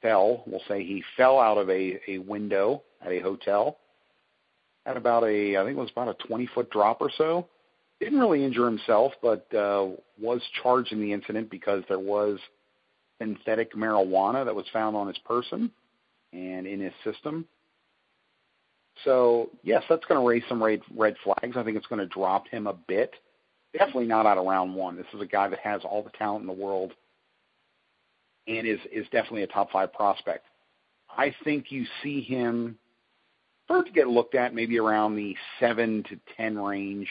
fell. 0.00 0.42
We'll 0.46 0.62
say 0.66 0.82
he 0.82 1.04
fell 1.16 1.38
out 1.38 1.58
of 1.58 1.68
a, 1.68 2.00
a 2.08 2.18
window 2.18 2.82
at 3.04 3.12
a 3.12 3.20
hotel 3.20 3.76
at 4.86 4.96
about 4.96 5.24
a, 5.24 5.56
I 5.56 5.64
think 5.64 5.76
it 5.76 5.80
was 5.80 5.90
about 5.90 6.08
a 6.08 6.26
20 6.26 6.46
foot 6.54 6.70
drop 6.70 7.00
or 7.00 7.10
so. 7.18 7.48
Didn't 8.00 8.18
really 8.18 8.44
injure 8.44 8.66
himself, 8.66 9.12
but 9.22 9.52
uh, 9.54 9.88
was 10.20 10.40
charged 10.62 10.92
in 10.92 11.00
the 11.00 11.12
incident 11.12 11.50
because 11.50 11.82
there 11.88 11.98
was 11.98 12.38
synthetic 13.20 13.74
marijuana 13.74 14.44
that 14.44 14.54
was 14.54 14.66
found 14.72 14.96
on 14.96 15.06
his 15.06 15.18
person 15.18 15.70
and 16.32 16.66
in 16.66 16.80
his 16.80 16.92
system. 17.04 17.46
So 19.04 19.50
yes, 19.62 19.82
that's 19.88 20.04
going 20.06 20.20
to 20.20 20.26
raise 20.26 20.42
some 20.48 20.62
red, 20.62 20.80
red 20.94 21.16
flags. 21.22 21.56
I 21.56 21.62
think 21.62 21.76
it's 21.76 21.86
going 21.86 22.00
to 22.00 22.06
drop 22.06 22.48
him 22.48 22.66
a 22.66 22.72
bit. 22.72 23.14
Definitely 23.72 24.06
not 24.06 24.26
out 24.26 24.38
of 24.38 24.46
round 24.46 24.74
one. 24.74 24.96
This 24.96 25.06
is 25.14 25.20
a 25.20 25.26
guy 25.26 25.48
that 25.48 25.58
has 25.60 25.82
all 25.84 26.02
the 26.02 26.10
talent 26.10 26.42
in 26.42 26.46
the 26.46 26.52
world 26.52 26.92
and 28.46 28.66
is 28.66 28.78
is 28.92 29.04
definitely 29.10 29.42
a 29.42 29.48
top 29.48 29.70
five 29.70 29.92
prospect. 29.92 30.46
I 31.16 31.34
think 31.44 31.66
you 31.70 31.84
see 32.02 32.20
him 32.20 32.78
start 33.64 33.86
to 33.86 33.92
get 33.92 34.08
looked 34.08 34.34
at 34.34 34.54
maybe 34.54 34.78
around 34.78 35.16
the 35.16 35.36
seven 35.60 36.04
to 36.04 36.18
ten 36.36 36.58
range. 36.58 37.08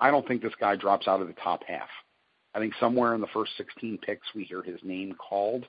I 0.00 0.10
don't 0.10 0.26
think 0.26 0.42
this 0.42 0.54
guy 0.58 0.76
drops 0.76 1.08
out 1.08 1.20
of 1.20 1.28
the 1.28 1.34
top 1.34 1.62
half. 1.66 1.88
I 2.54 2.60
think 2.60 2.74
somewhere 2.78 3.14
in 3.14 3.20
the 3.20 3.26
first 3.28 3.52
16 3.56 3.98
picks 3.98 4.26
we 4.34 4.44
hear 4.44 4.62
his 4.62 4.78
name 4.82 5.14
called. 5.14 5.66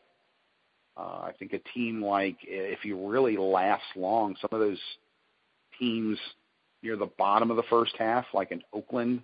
Uh, 0.97 1.23
I 1.23 1.31
think 1.37 1.53
a 1.53 1.59
team 1.73 2.01
like 2.01 2.37
if 2.43 2.79
he 2.81 2.91
really 2.93 3.37
lasts 3.37 3.87
long, 3.95 4.35
some 4.39 4.49
of 4.51 4.59
those 4.59 4.79
teams 5.79 6.17
near 6.83 6.95
the 6.95 7.09
bottom 7.17 7.49
of 7.49 7.57
the 7.57 7.63
first 7.63 7.95
half, 7.97 8.25
like 8.33 8.51
in 8.51 8.61
Oakland, 8.71 9.21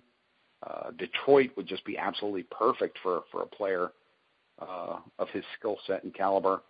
uh, 0.66 0.90
Detroit 0.98 1.50
would 1.56 1.66
just 1.66 1.84
be 1.84 1.96
absolutely 1.96 2.44
perfect 2.44 2.98
for 3.02 3.22
for 3.30 3.42
a 3.42 3.46
player 3.46 3.92
uh, 4.60 4.98
of 5.18 5.28
his 5.30 5.44
skill 5.58 5.78
set 5.86 6.04
and 6.04 6.14
caliber. 6.14 6.62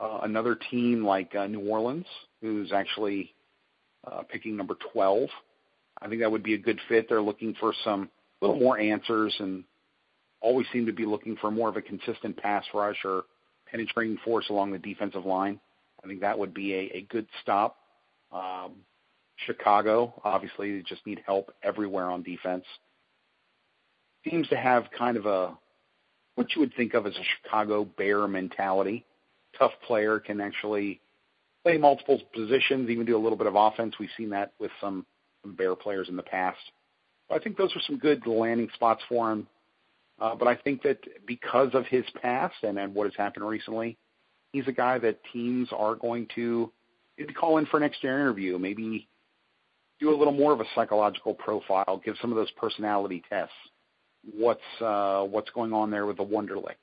Uh, 0.00 0.20
another 0.22 0.56
team 0.70 1.04
like 1.04 1.34
uh, 1.34 1.46
New 1.46 1.68
Orleans, 1.68 2.06
who's 2.40 2.72
actually 2.72 3.34
uh, 4.10 4.22
picking 4.22 4.56
number 4.56 4.76
12. 4.92 5.28
I 6.00 6.08
think 6.08 6.22
that 6.22 6.32
would 6.32 6.42
be 6.42 6.54
a 6.54 6.58
good 6.58 6.80
fit. 6.88 7.06
They're 7.08 7.20
looking 7.20 7.54
for 7.60 7.74
some 7.84 8.08
little 8.40 8.58
more 8.58 8.78
answers 8.78 9.34
and 9.38 9.64
always 10.40 10.66
seem 10.72 10.86
to 10.86 10.92
be 10.92 11.04
looking 11.04 11.36
for 11.36 11.50
more 11.50 11.68
of 11.68 11.76
a 11.76 11.82
consistent 11.82 12.36
pass 12.36 12.64
rush 12.72 13.04
or 13.04 13.24
penetrating 13.70 14.18
force 14.24 14.48
along 14.48 14.72
the 14.72 14.78
defensive 14.78 15.24
line. 15.24 15.60
I 16.02 16.08
think 16.08 16.20
that 16.20 16.38
would 16.38 16.54
be 16.54 16.74
a, 16.74 16.96
a 16.96 17.06
good 17.08 17.26
stop. 17.42 17.76
Um, 18.32 18.76
Chicago, 19.46 20.20
obviously, 20.24 20.76
they 20.76 20.82
just 20.82 21.06
need 21.06 21.22
help 21.24 21.52
everywhere 21.62 22.10
on 22.10 22.22
defense. 22.22 22.64
Seems 24.28 24.48
to 24.48 24.56
have 24.56 24.84
kind 24.96 25.16
of 25.16 25.26
a 25.26 25.56
what 26.34 26.54
you 26.54 26.60
would 26.60 26.74
think 26.74 26.94
of 26.94 27.06
as 27.06 27.14
a 27.16 27.24
Chicago 27.42 27.84
Bear 27.84 28.26
mentality. 28.26 29.04
Tough 29.58 29.72
player 29.86 30.18
can 30.20 30.40
actually 30.40 31.00
play 31.62 31.76
multiple 31.76 32.20
positions, 32.34 32.88
even 32.88 33.04
do 33.04 33.16
a 33.16 33.20
little 33.20 33.36
bit 33.36 33.46
of 33.46 33.56
offense. 33.56 33.94
We've 33.98 34.08
seen 34.16 34.30
that 34.30 34.52
with 34.58 34.70
some, 34.80 35.04
some 35.42 35.54
Bear 35.54 35.74
players 35.74 36.08
in 36.08 36.16
the 36.16 36.22
past. 36.22 36.58
I 37.32 37.38
think 37.38 37.56
those 37.56 37.74
are 37.76 37.80
some 37.86 37.98
good 37.98 38.26
landing 38.26 38.68
spots 38.74 39.02
for 39.08 39.30
him. 39.32 39.46
Uh, 40.20 40.34
but 40.34 40.48
I 40.48 40.54
think 40.54 40.82
that 40.82 40.98
because 41.26 41.70
of 41.72 41.86
his 41.86 42.04
past 42.20 42.56
and, 42.62 42.78
and 42.78 42.94
what 42.94 43.04
has 43.04 43.14
happened 43.16 43.46
recently, 43.46 43.96
he's 44.52 44.68
a 44.68 44.72
guy 44.72 44.98
that 44.98 45.20
teams 45.32 45.68
are 45.72 45.94
going 45.94 46.28
to 46.34 46.70
maybe 47.16 47.32
call 47.32 47.56
in 47.58 47.66
for 47.66 47.78
an 47.78 47.82
extra 47.82 48.10
interview, 48.10 48.58
maybe 48.58 49.08
do 49.98 50.14
a 50.14 50.16
little 50.16 50.32
more 50.32 50.52
of 50.52 50.60
a 50.60 50.64
psychological 50.74 51.34
profile, 51.34 52.00
give 52.04 52.16
some 52.20 52.30
of 52.30 52.36
those 52.36 52.50
personality 52.52 53.22
tests 53.30 53.54
what's 54.36 54.60
uh, 54.80 55.22
what's 55.22 55.50
going 55.50 55.72
on 55.72 55.90
there 55.90 56.06
with 56.06 56.16
the 56.16 56.24
Wonderlic. 56.24 56.76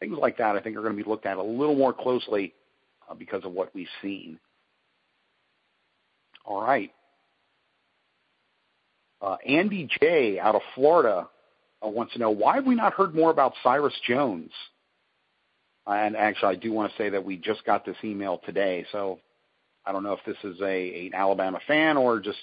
Things 0.00 0.16
like 0.18 0.38
that, 0.38 0.56
I 0.56 0.60
think, 0.60 0.76
are 0.76 0.82
going 0.82 0.96
to 0.96 1.02
be 1.02 1.08
looked 1.08 1.26
at 1.26 1.38
a 1.38 1.42
little 1.42 1.74
more 1.74 1.92
closely 1.92 2.54
uh, 3.10 3.14
because 3.14 3.44
of 3.44 3.52
what 3.52 3.74
we've 3.74 3.88
seen. 4.02 4.38
All 6.44 6.62
right. 6.62 6.92
Uh, 9.20 9.36
Andy 9.46 9.88
J. 10.00 10.38
out 10.38 10.54
of 10.54 10.62
Florida 10.74 11.28
uh, 11.84 11.88
wants 11.88 12.12
to 12.14 12.18
know 12.18 12.30
why 12.30 12.56
have 12.56 12.66
we 12.66 12.74
not 12.74 12.94
heard 12.94 13.14
more 13.14 13.30
about 13.30 13.54
Cyrus 13.62 13.94
Jones? 14.06 14.50
And 15.86 16.16
actually, 16.16 16.56
I 16.56 16.58
do 16.58 16.72
want 16.72 16.90
to 16.90 16.98
say 16.98 17.10
that 17.10 17.24
we 17.24 17.36
just 17.36 17.64
got 17.64 17.86
this 17.86 17.96
email 18.02 18.40
today, 18.44 18.84
so 18.90 19.20
I 19.84 19.92
don't 19.92 20.02
know 20.02 20.14
if 20.14 20.20
this 20.26 20.36
is 20.42 20.60
a 20.60 21.06
an 21.06 21.14
Alabama 21.14 21.60
fan 21.66 21.96
or 21.96 22.18
just 22.18 22.38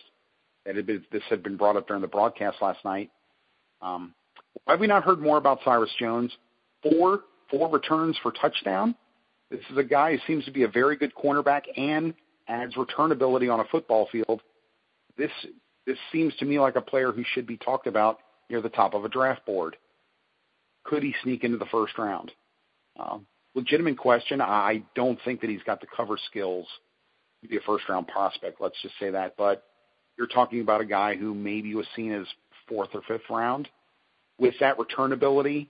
that 0.65 0.77
it, 0.77 1.11
this 1.11 1.23
had 1.29 1.43
been 1.43 1.57
brought 1.57 1.75
up 1.75 1.87
during 1.87 2.01
the 2.01 2.07
broadcast 2.07 2.57
last 2.61 2.83
night. 2.85 3.11
Um, 3.81 4.13
why 4.63 4.73
have 4.73 4.79
we 4.79 4.87
not 4.87 5.03
heard 5.03 5.19
more 5.19 5.37
about 5.37 5.59
Cyrus 5.65 5.91
Jones? 5.99 6.31
Four 6.81 7.21
four 7.49 7.69
returns 7.69 8.17
for 8.23 8.31
touchdown. 8.31 8.95
This 9.51 9.59
is 9.69 9.77
a 9.77 9.83
guy 9.83 10.13
who 10.15 10.19
seems 10.25 10.45
to 10.45 10.51
be 10.51 10.63
a 10.63 10.67
very 10.67 10.95
good 10.95 11.13
cornerback 11.13 11.63
and 11.75 12.13
adds 12.47 12.77
return 12.77 13.11
ability 13.11 13.49
on 13.49 13.59
a 13.59 13.65
football 13.65 14.07
field. 14.11 14.41
This 15.17 15.31
this 15.85 15.97
seems 16.11 16.35
to 16.37 16.45
me 16.45 16.59
like 16.59 16.75
a 16.75 16.81
player 16.81 17.11
who 17.11 17.23
should 17.33 17.47
be 17.47 17.57
talked 17.57 17.87
about 17.87 18.19
near 18.49 18.61
the 18.61 18.69
top 18.69 18.93
of 18.93 19.05
a 19.05 19.09
draft 19.09 19.45
board. 19.45 19.75
Could 20.83 21.03
he 21.03 21.15
sneak 21.23 21.43
into 21.43 21.57
the 21.57 21.65
first 21.65 21.97
round? 21.97 22.31
Um, 22.99 23.25
legitimate 23.55 23.97
question. 23.97 24.41
I 24.41 24.83
don't 24.95 25.19
think 25.23 25.41
that 25.41 25.49
he's 25.49 25.63
got 25.63 25.81
the 25.81 25.87
cover 25.95 26.17
skills 26.29 26.67
to 27.41 27.49
be 27.49 27.57
a 27.57 27.61
first 27.61 27.87
round 27.89 28.07
prospect. 28.07 28.59
Let's 28.59 28.81
just 28.81 28.95
say 28.99 29.11
that. 29.11 29.35
But 29.37 29.63
you're 30.17 30.27
talking 30.27 30.61
about 30.61 30.81
a 30.81 30.85
guy 30.85 31.15
who 31.15 31.33
maybe 31.33 31.73
was 31.75 31.87
seen 31.95 32.11
as 32.11 32.27
fourth 32.67 32.89
or 32.93 33.01
fifth 33.07 33.29
round 33.29 33.69
with 34.39 34.55
that 34.59 34.79
return 34.79 35.13
ability, 35.13 35.69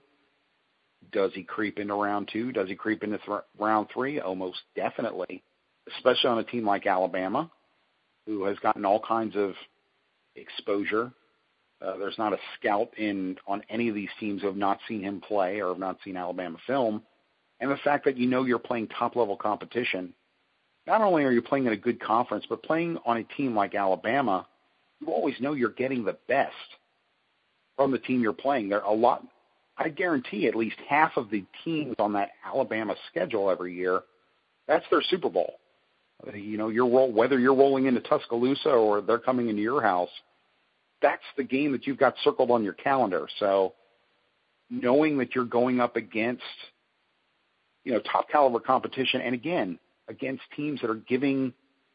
does 1.12 1.32
he 1.34 1.42
creep 1.42 1.78
into 1.78 1.94
round 1.94 2.28
two? 2.32 2.52
Does 2.52 2.68
he 2.68 2.74
creep 2.74 3.02
into 3.02 3.18
th- 3.18 3.40
round 3.58 3.88
three? 3.92 4.20
Almost 4.20 4.58
definitely, 4.74 5.42
especially 5.96 6.30
on 6.30 6.38
a 6.38 6.44
team 6.44 6.66
like 6.66 6.86
Alabama, 6.86 7.50
who 8.26 8.44
has 8.44 8.58
gotten 8.58 8.84
all 8.84 9.00
kinds 9.00 9.36
of 9.36 9.52
exposure. 10.36 11.12
Uh, 11.80 11.96
there's 11.98 12.18
not 12.18 12.32
a 12.32 12.38
scout 12.58 12.90
in 12.96 13.36
on 13.46 13.62
any 13.68 13.88
of 13.88 13.94
these 13.94 14.08
teams 14.18 14.40
who 14.40 14.46
have 14.46 14.56
not 14.56 14.78
seen 14.88 15.02
him 15.02 15.20
play 15.20 15.60
or 15.60 15.68
have 15.68 15.78
not 15.78 15.98
seen 16.04 16.16
Alabama 16.16 16.56
film. 16.66 17.02
And 17.60 17.70
the 17.70 17.76
fact 17.78 18.04
that 18.04 18.16
you 18.16 18.26
know 18.26 18.44
you're 18.44 18.58
playing 18.58 18.88
top 18.88 19.16
level 19.16 19.36
competition, 19.36 20.14
not 20.86 21.00
only 21.00 21.24
are 21.24 21.30
you 21.30 21.42
playing 21.42 21.66
in 21.66 21.72
a 21.72 21.76
good 21.76 22.00
conference, 22.00 22.44
but 22.48 22.62
playing 22.62 22.98
on 23.04 23.18
a 23.18 23.24
team 23.24 23.54
like 23.54 23.74
Alabama, 23.74 24.46
you 25.00 25.08
always 25.08 25.40
know 25.40 25.52
you're 25.52 25.70
getting 25.70 26.04
the 26.04 26.16
best 26.28 26.54
from 27.76 27.90
the 27.90 27.98
team 27.98 28.20
you're 28.20 28.32
playing. 28.32 28.68
There 28.68 28.80
a 28.80 28.92
lot. 28.92 29.26
I 29.76 29.88
guarantee 29.88 30.46
at 30.46 30.54
least 30.54 30.76
half 30.88 31.16
of 31.16 31.30
the 31.30 31.44
teams 31.64 31.96
on 31.98 32.12
that 32.12 32.30
Alabama 32.46 32.94
schedule 33.10 33.50
every 33.50 33.74
year, 33.74 34.02
that's 34.68 34.84
their 34.90 35.02
Super 35.02 35.28
Bowl. 35.28 35.54
You 36.32 36.56
know, 36.56 36.68
you're 36.68 36.88
roll, 36.88 37.12
whether 37.12 37.38
you're 37.38 37.54
rolling 37.54 37.86
into 37.86 38.00
Tuscaloosa 38.00 38.70
or 38.70 39.00
they're 39.00 39.18
coming 39.18 39.48
into 39.48 39.62
your 39.62 39.82
house, 39.82 40.10
that's 41.02 41.22
the 41.36 41.44
game 41.44 41.72
that 41.72 41.86
you've 41.86 41.98
got 41.98 42.14
circled 42.22 42.50
on 42.50 42.64
your 42.64 42.72
calendar. 42.72 43.28
So, 43.38 43.74
knowing 44.70 45.18
that 45.18 45.34
you're 45.34 45.44
going 45.44 45.80
up 45.80 45.96
against, 45.96 46.42
you 47.84 47.92
know, 47.92 48.00
top 48.00 48.30
caliber 48.30 48.60
competition, 48.60 49.20
and 49.20 49.34
again 49.34 49.78
against 50.08 50.42
teams 50.54 50.80
that 50.80 50.90
are 50.90 50.94
giving 50.94 51.52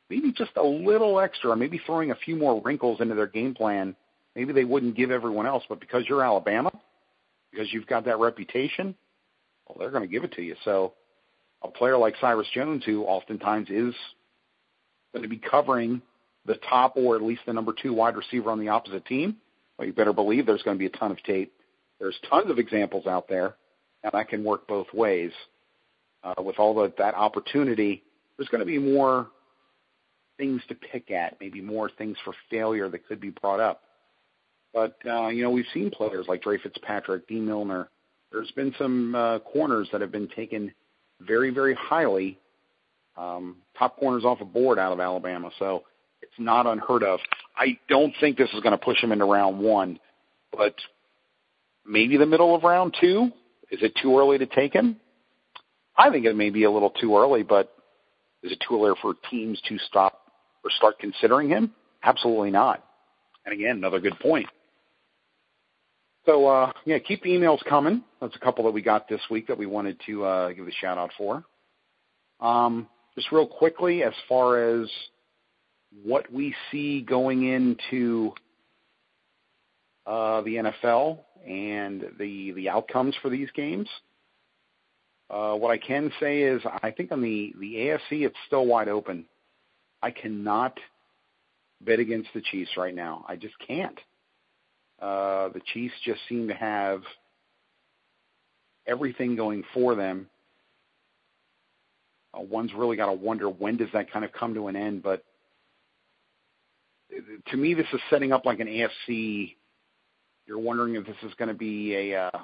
maybe 0.10 0.32
just 0.32 0.52
a 0.56 0.64
little 0.64 1.20
extra, 1.20 1.56
maybe 1.56 1.80
throwing 1.86 2.12
a 2.12 2.16
few 2.16 2.36
more 2.36 2.62
wrinkles 2.64 3.02
into 3.02 3.16
their 3.16 3.28
game 3.28 3.54
plan 3.54 3.96
maybe 4.36 4.54
they 4.54 4.64
wouldn't 4.64 4.96
give 4.96 5.12
everyone 5.12 5.46
else, 5.46 5.64
but 5.68 5.80
because 5.80 6.06
you're 6.08 6.24
Alabama, 6.24 6.72
because 7.52 7.72
you've 7.74 7.88
got 7.88 8.06
that 8.06 8.20
reputation, 8.20 8.96
well, 9.68 9.78
they're 9.78 9.92
going 9.92 10.08
to 10.08 10.12
give 10.12 10.24
it 10.24 10.32
to 10.34 10.42
you. 10.42 10.56
So 10.64 10.94
a 11.62 11.68
player 11.68 11.98
like 11.98 12.16
Cyrus 12.22 12.48
Jones, 12.54 12.84
who 12.86 13.04
oftentimes 13.04 13.70
is 13.70 13.94
going 15.14 15.24
to 15.24 15.30
be 15.30 15.38
covering 15.38 16.02
the 16.46 16.56
top 16.70 16.96
or 16.96 17.16
at 17.16 17.22
least 17.22 17.42
the 17.46 17.54
number 17.54 17.74
two 17.74 17.94
wide 17.94 18.16
receiver 18.16 18.52
on 18.52 18.60
the 18.60 18.70
opposite 18.70 19.06
team, 19.06 19.38
well, 19.78 19.88
you 19.88 19.94
better 19.94 20.14
believe 20.14 20.46
there's 20.46 20.64
going 20.64 20.76
to 20.76 20.80
be 20.80 20.86
a 20.86 20.98
ton 20.98 21.12
of 21.12 21.22
tape. 21.24 21.54
There's 22.00 22.18
tons 22.30 22.50
of 22.50 22.60
examples 22.60 23.08
out 23.08 23.28
there, 23.28 23.56
and 24.04 24.12
that 24.14 24.30
can 24.30 24.44
work 24.44 24.68
both 24.68 24.88
ways. 24.94 25.32
Uh, 26.22 26.42
with 26.44 26.60
all 26.60 26.74
the, 26.74 26.92
that 26.98 27.16
opportunity, 27.16 28.04
there's 28.38 28.50
going 28.50 28.60
to 28.60 28.66
be 28.66 28.78
more 28.78 29.28
things 30.38 30.62
to 30.68 30.76
pick 30.76 31.12
at, 31.12 31.38
maybe 31.40 31.62
more 31.62 31.90
things 31.98 32.18
for 32.26 32.34
failure 32.50 32.90
that 32.90 33.08
could 33.08 33.22
be 33.22 33.30
brought 33.30 33.60
up. 33.60 33.82
But 34.74 34.98
uh, 35.06 35.28
you 35.28 35.44
know, 35.44 35.52
we've 35.52 35.66
seen 35.74 35.92
players 35.92 36.26
like 36.28 36.42
Dre 36.42 36.58
Kirkpatrick, 36.58 37.28
Dee 37.28 37.40
Milliner. 37.40 37.90
There's 38.32 38.52
been 38.52 38.74
some 38.78 39.16
uh, 39.16 39.40
corners 39.40 39.88
that 39.92 40.02
have 40.02 40.12
been 40.12 40.28
taken 40.28 40.74
very, 41.22 41.52
very 41.52 41.74
highly, 41.74 42.38
um, 43.20 43.58
top 43.78 43.98
corners 43.98 44.24
off 44.24 44.40
a 44.42 44.46
board 44.46 44.80
out 44.80 44.94
of 44.94 45.00
Alabama. 45.00 45.52
So 45.60 45.84
it's 46.22 46.32
not 46.40 46.66
unheard 46.66 47.04
of. 47.04 47.20
I 47.56 47.78
don't 47.90 48.14
think 48.20 48.38
this 48.38 48.50
is 48.54 48.62
going 48.62 48.78
to 48.78 48.84
push 48.84 49.04
him 49.04 49.12
into 49.12 49.26
round 49.26 49.60
one, 49.60 50.00
but 50.56 50.76
maybe 51.86 52.18
the 52.18 52.26
middle 52.26 52.56
of 52.56 52.64
round 52.64 52.96
two. 53.00 53.32
Is 53.72 53.80
it 53.84 53.94
too 54.02 54.18
early 54.18 54.38
to 54.40 54.46
take 54.48 54.74
him? 54.74 54.98
I 55.96 56.10
think 56.10 56.26
it 56.26 56.36
may 56.36 56.50
be 56.50 56.64
a 56.64 56.72
little 56.72 56.90
too 56.90 57.18
early, 57.18 57.44
but 57.44 57.72
is 58.42 58.52
it 58.52 58.64
too 58.68 58.84
early 58.84 58.96
for 59.02 59.14
teams 59.30 59.62
to 59.68 59.78
stop 59.80 60.22
or 60.64 60.72
start 60.72 60.98
considering 61.00 61.50
him? 61.50 61.74
Absolutely 62.02 62.52
not. 62.52 62.84
And 63.46 63.54
again, 63.54 63.78
another 63.78 64.00
good 64.00 64.18
point. 64.20 64.48
So 66.26 66.48
uh, 66.48 66.72
yeah, 66.86 67.00
keep 67.00 67.22
the 67.22 67.30
emails 67.30 67.64
coming. 67.68 68.04
That's 68.22 68.36
a 68.36 68.40
couple 68.40 68.64
that 68.66 68.72
we 68.72 68.82
got 68.82 69.10
this 69.10 69.22
week 69.30 69.48
that 69.48 69.58
we 69.58 69.66
wanted 69.66 70.00
to 70.06 70.24
uh, 70.24 70.52
give 70.54 70.68
a 70.68 70.72
shout 70.72 70.98
out 70.98 71.12
for. 71.18 71.44
Um, 72.40 72.88
just 73.20 73.34
real 73.34 73.48
quickly, 73.48 74.04
as 74.04 74.14
far 74.30 74.82
as 74.82 74.90
what 76.04 76.32
we 76.32 76.56
see 76.72 77.02
going 77.02 77.46
into 77.46 78.34
uh, 80.06 80.40
the 80.42 80.56
NFL 80.56 81.20
and 81.46 82.06
the 82.18 82.52
the 82.52 82.70
outcomes 82.70 83.16
for 83.22 83.30
these 83.30 83.50
games. 83.52 83.90
Uh, 85.30 85.54
what 85.56 85.70
I 85.70 85.78
can 85.78 86.12
say 86.20 86.44
is, 86.44 86.62
I 86.82 86.92
think 86.92 87.12
on 87.12 87.22
the 87.22 87.54
the 87.60 87.76
AFC, 87.76 88.26
it's 88.26 88.38
still 88.48 88.66
wide 88.66 88.88
open. 88.88 89.26
I 90.02 90.12
cannot 90.12 90.78
bet 91.82 92.00
against 92.00 92.30
the 92.34 92.42
Chiefs 92.42 92.72
right 92.78 92.96
now. 92.96 93.26
I 93.28 93.36
just 93.36 93.56
can't. 93.68 94.00
Uh, 95.02 95.50
the 95.50 95.62
Chiefs 95.74 95.96
just 96.06 96.22
seem 96.30 96.48
to 96.48 96.54
have 96.54 97.02
everything 98.88 99.36
going 99.36 99.64
for 99.74 99.96
them. 99.96 100.30
Uh, 102.34 102.42
one's 102.42 102.74
really 102.74 102.98
got 102.98 103.08
to 103.08 103.14
wonder 103.14 103.50
when 103.50 103.78
does 103.78 103.90
that 103.94 104.12
kind 104.12 104.24
of 104.24 104.32
come 104.32 104.54
to 104.54 104.68
an 104.68 104.76
end. 104.76 105.04
But 105.04 105.24
to 107.48 107.58
me, 107.58 107.74
this 107.74 107.88
is 107.94 108.00
setting 108.10 108.32
up 108.32 108.46
like 108.46 108.60
an 108.60 108.68
AFC. 108.68 109.56
You're 110.46 110.60
wondering 110.60 110.96
if 110.96 111.06
this 111.06 111.16
is 111.24 111.34
going 111.36 111.50
to 111.50 111.56
be 111.56 111.96
a 111.96 112.24
uh, 112.26 112.40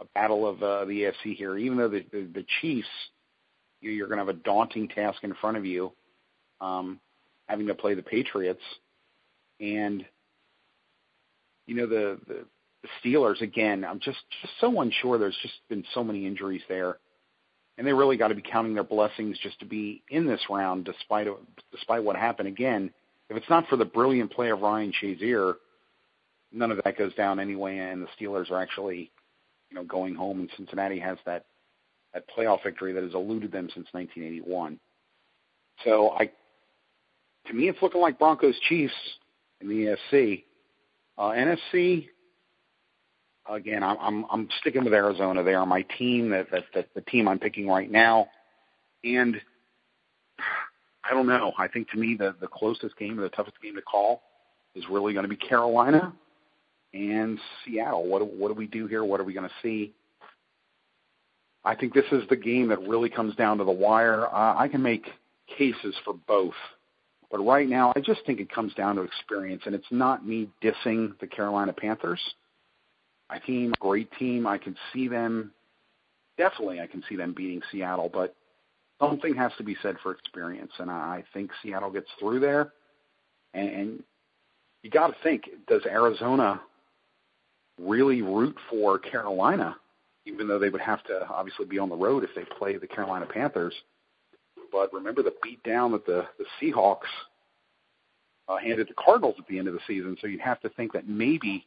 a 0.00 0.04
battle 0.14 0.48
of 0.48 0.62
uh, 0.62 0.84
the 0.84 1.02
AFC 1.02 1.36
here. 1.36 1.56
Even 1.56 1.78
though 1.78 1.88
the 1.88 2.04
the, 2.12 2.28
the 2.34 2.46
Chiefs, 2.60 2.88
you're 3.80 4.08
going 4.08 4.18
to 4.18 4.24
have 4.24 4.34
a 4.34 4.38
daunting 4.38 4.88
task 4.88 5.22
in 5.22 5.34
front 5.34 5.56
of 5.56 5.64
you, 5.64 5.92
um, 6.60 7.00
having 7.46 7.66
to 7.66 7.74
play 7.74 7.94
the 7.94 8.02
Patriots, 8.02 8.62
and 9.60 10.04
you 11.66 11.74
know 11.74 11.86
the, 11.86 12.18
the 12.26 12.44
the 12.82 12.88
Steelers 13.02 13.40
again. 13.40 13.84
I'm 13.84 14.00
just 14.00 14.18
just 14.42 14.54
so 14.60 14.80
unsure. 14.80 15.18
There's 15.18 15.38
just 15.42 15.54
been 15.68 15.84
so 15.94 16.04
many 16.04 16.26
injuries 16.26 16.62
there, 16.68 16.98
and 17.78 17.86
they 17.86 17.92
really 17.92 18.16
got 18.16 18.28
to 18.28 18.34
be 18.34 18.42
counting 18.42 18.74
their 18.74 18.84
blessings 18.84 19.38
just 19.38 19.58
to 19.60 19.64
be 19.66 20.02
in 20.10 20.26
this 20.26 20.40
round, 20.50 20.84
despite 20.84 21.26
despite 21.70 22.04
what 22.04 22.16
happened. 22.16 22.48
Again, 22.48 22.90
if 23.30 23.36
it's 23.36 23.48
not 23.48 23.66
for 23.68 23.76
the 23.76 23.84
brilliant 23.84 24.30
play 24.32 24.50
of 24.50 24.60
Ryan 24.60 24.92
Shazier, 25.02 25.54
none 26.52 26.70
of 26.70 26.80
that 26.84 26.98
goes 26.98 27.14
down 27.14 27.40
anyway, 27.40 27.78
and 27.78 28.02
the 28.02 28.08
Steelers 28.18 28.50
are 28.50 28.60
actually, 28.60 29.10
you 29.70 29.76
know, 29.76 29.84
going 29.84 30.14
home, 30.14 30.40
and 30.40 30.50
Cincinnati 30.56 30.98
has 30.98 31.18
that 31.24 31.46
that 32.12 32.24
playoff 32.36 32.62
victory 32.62 32.92
that 32.92 33.02
has 33.02 33.14
eluded 33.14 33.50
them 33.50 33.70
since 33.72 33.86
1981. 33.92 34.78
So 35.84 36.10
I, 36.10 36.30
to 37.46 37.54
me, 37.54 37.68
it's 37.68 37.80
looking 37.80 38.02
like 38.02 38.18
Broncos 38.18 38.58
Chiefs 38.68 38.92
in 39.62 39.68
the 39.68 39.96
AFC. 40.12 40.44
Uh, 41.16 41.30
NFC, 41.30 42.08
again, 43.48 43.82
I'm, 43.82 44.24
I'm 44.30 44.48
sticking 44.60 44.84
with 44.84 44.94
Arizona. 44.94 45.42
They 45.42 45.54
are 45.54 45.66
my 45.66 45.82
team. 45.98 46.30
That 46.30 46.50
that, 46.50 46.64
that 46.74 46.88
the 46.94 47.00
team 47.02 47.28
I'm 47.28 47.38
picking 47.38 47.66
right 47.66 47.90
now, 47.90 48.28
and 49.04 49.36
I 51.04 51.14
don't 51.14 51.26
know. 51.26 51.52
I 51.58 51.68
think 51.68 51.90
to 51.90 51.98
me 51.98 52.16
the 52.18 52.34
the 52.40 52.48
closest 52.48 52.96
game 52.96 53.18
or 53.18 53.22
the 53.22 53.28
toughest 53.30 53.60
game 53.62 53.74
to 53.76 53.82
call 53.82 54.22
is 54.74 54.84
really 54.90 55.12
going 55.12 55.24
to 55.24 55.28
be 55.28 55.36
Carolina 55.36 56.12
and 56.94 57.38
Seattle. 57.64 58.06
What 58.06 58.26
what 58.26 58.48
do 58.48 58.54
we 58.54 58.66
do 58.66 58.86
here? 58.86 59.04
What 59.04 59.20
are 59.20 59.24
we 59.24 59.34
going 59.34 59.48
to 59.48 59.54
see? 59.62 59.92
I 61.64 61.76
think 61.76 61.94
this 61.94 62.04
is 62.10 62.24
the 62.28 62.36
game 62.36 62.68
that 62.68 62.80
really 62.80 63.08
comes 63.08 63.36
down 63.36 63.58
to 63.58 63.64
the 63.64 63.70
wire. 63.70 64.26
Uh, 64.26 64.56
I 64.58 64.68
can 64.68 64.82
make 64.82 65.06
cases 65.56 65.94
for 66.04 66.14
both. 66.26 66.54
But 67.30 67.38
right 67.38 67.68
now, 67.68 67.92
I 67.96 68.00
just 68.00 68.26
think 68.26 68.40
it 68.40 68.52
comes 68.52 68.74
down 68.74 68.96
to 68.96 69.02
experience, 69.02 69.62
and 69.64 69.74
it's 69.74 69.86
not 69.90 70.26
me 70.26 70.50
dissing 70.62 71.18
the 71.20 71.26
Carolina 71.26 71.72
Panthers. 71.72 72.20
I 73.32 73.38
team, 73.38 73.72
great 73.80 74.10
team. 74.18 74.46
I 74.46 74.58
can 74.58 74.76
see 74.92 75.08
them. 75.08 75.52
Definitely, 76.36 76.80
I 76.80 76.86
can 76.86 77.02
see 77.08 77.16
them 77.16 77.32
beating 77.32 77.62
Seattle, 77.70 78.10
but 78.12 78.36
something 79.00 79.34
has 79.34 79.52
to 79.56 79.64
be 79.64 79.76
said 79.82 79.96
for 80.02 80.12
experience, 80.12 80.72
and 80.78 80.90
I 80.90 81.24
think 81.32 81.50
Seattle 81.62 81.90
gets 81.90 82.08
through 82.20 82.40
there. 82.40 82.72
And, 83.54 83.68
and 83.68 84.02
you 84.82 84.90
got 84.90 85.08
to 85.08 85.14
think: 85.22 85.48
Does 85.66 85.82
Arizona 85.86 86.60
really 87.80 88.20
root 88.20 88.56
for 88.68 88.98
Carolina, 88.98 89.76
even 90.26 90.46
though 90.46 90.58
they 90.58 90.68
would 90.68 90.82
have 90.82 91.02
to 91.04 91.26
obviously 91.28 91.64
be 91.64 91.78
on 91.78 91.88
the 91.88 91.96
road 91.96 92.24
if 92.24 92.30
they 92.36 92.44
play 92.58 92.76
the 92.76 92.86
Carolina 92.86 93.26
Panthers? 93.26 93.74
But 94.70 94.92
remember 94.92 95.22
the 95.22 95.34
beat 95.42 95.62
down 95.62 95.92
that 95.92 96.04
the 96.04 96.26
the 96.38 96.44
Seahawks 96.60 97.08
uh, 98.48 98.58
handed 98.58 98.88
the 98.88 98.94
Cardinals 99.02 99.36
at 99.38 99.46
the 99.46 99.58
end 99.58 99.68
of 99.68 99.74
the 99.74 99.80
season. 99.86 100.18
So 100.20 100.26
you'd 100.26 100.40
have 100.40 100.60
to 100.60 100.68
think 100.70 100.92
that 100.92 101.08
maybe 101.08 101.64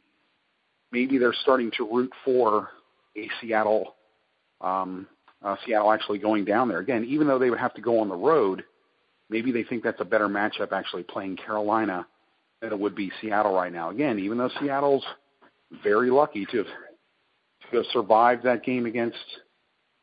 maybe 0.91 1.17
they're 1.17 1.33
starting 1.41 1.71
to 1.77 1.87
root 1.91 2.11
for 2.23 2.69
a 3.17 3.29
Seattle 3.41 3.95
um, 4.61 5.07
uh, 5.43 5.55
Seattle 5.65 5.91
actually 5.91 6.19
going 6.19 6.45
down 6.45 6.67
there 6.67 6.79
again. 6.79 7.05
Even 7.05 7.27
though 7.27 7.39
they 7.39 7.49
would 7.49 7.59
have 7.59 7.73
to 7.75 7.81
go 7.81 7.99
on 7.99 8.09
the 8.09 8.15
road, 8.15 8.63
maybe 9.29 9.51
they 9.51 9.63
think 9.63 9.83
that's 9.83 10.01
a 10.01 10.05
better 10.05 10.27
matchup 10.27 10.71
actually 10.71 11.03
playing 11.03 11.37
Carolina 11.37 12.07
than 12.61 12.71
it 12.71 12.79
would 12.79 12.95
be 12.95 13.11
Seattle 13.21 13.53
right 13.53 13.71
now. 13.71 13.91
Again, 13.91 14.19
even 14.19 14.37
though 14.37 14.49
Seattle's 14.59 15.03
very 15.83 16.09
lucky 16.09 16.45
to 16.47 16.57
have, 16.57 16.67
to 17.71 17.77
have 17.77 17.85
survived 17.91 18.43
that 18.43 18.63
game 18.63 18.85
against 18.85 19.17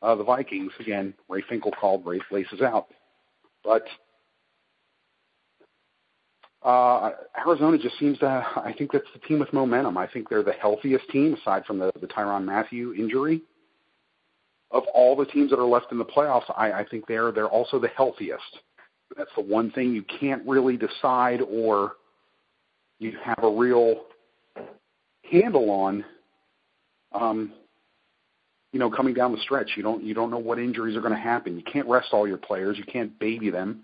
uh, 0.01 0.15
the 0.15 0.23
Vikings. 0.23 0.71
Again, 0.79 1.13
Ray 1.29 1.41
Finkle 1.49 1.73
called 1.75 2.05
Ray 2.05 2.21
laces 2.31 2.61
out. 2.61 2.87
But 3.63 3.83
uh, 6.63 7.11
Arizona 7.45 7.77
just 7.77 7.99
seems 7.99 8.17
to, 8.19 8.25
I 8.27 8.73
think 8.77 8.91
that's 8.91 9.05
the 9.13 9.19
team 9.27 9.39
with 9.39 9.51
momentum. 9.51 9.97
I 9.97 10.07
think 10.07 10.29
they're 10.29 10.43
the 10.43 10.53
healthiest 10.53 11.09
team, 11.09 11.33
aside 11.33 11.65
from 11.65 11.79
the, 11.79 11.91
the 11.99 12.07
Tyrann 12.07 12.45
Mathieu 12.45 12.93
injury. 12.93 13.41
Of 14.71 14.83
all 14.93 15.15
the 15.15 15.25
teams 15.25 15.51
that 15.51 15.59
are 15.59 15.65
left 15.65 15.91
in 15.91 15.99
the 15.99 16.05
playoffs, 16.05 16.51
I, 16.57 16.71
I 16.71 16.85
think 16.89 17.05
they're 17.05 17.31
they're 17.31 17.47
also 17.47 17.79
the 17.79 17.89
healthiest. 17.89 18.59
That's 19.15 19.29
the 19.35 19.43
one 19.43 19.69
thing 19.69 19.93
you 19.93 20.03
can't 20.19 20.41
really 20.47 20.77
decide 20.77 21.41
or 21.41 21.93
you 22.97 23.13
have 23.23 23.43
a 23.43 23.49
real 23.51 24.05
handle 25.29 25.69
on. 25.69 26.03
Um, 27.11 27.53
you 28.71 28.79
know, 28.79 28.89
coming 28.89 29.13
down 29.13 29.31
the 29.31 29.41
stretch. 29.41 29.73
You 29.77 29.83
don't 29.83 30.03
you 30.03 30.15
don't 30.15 30.31
know 30.31 30.39
what 30.39 30.57
injuries 30.57 30.97
are 30.97 31.01
going 31.01 31.13
to 31.13 31.19
happen. 31.19 31.55
You 31.55 31.63
can't 31.63 31.87
rest 31.87 32.07
all 32.11 32.27
your 32.27 32.37
players. 32.37 32.75
You 32.77 32.85
can't 32.85 33.19
baby 33.19 33.51
them. 33.51 33.83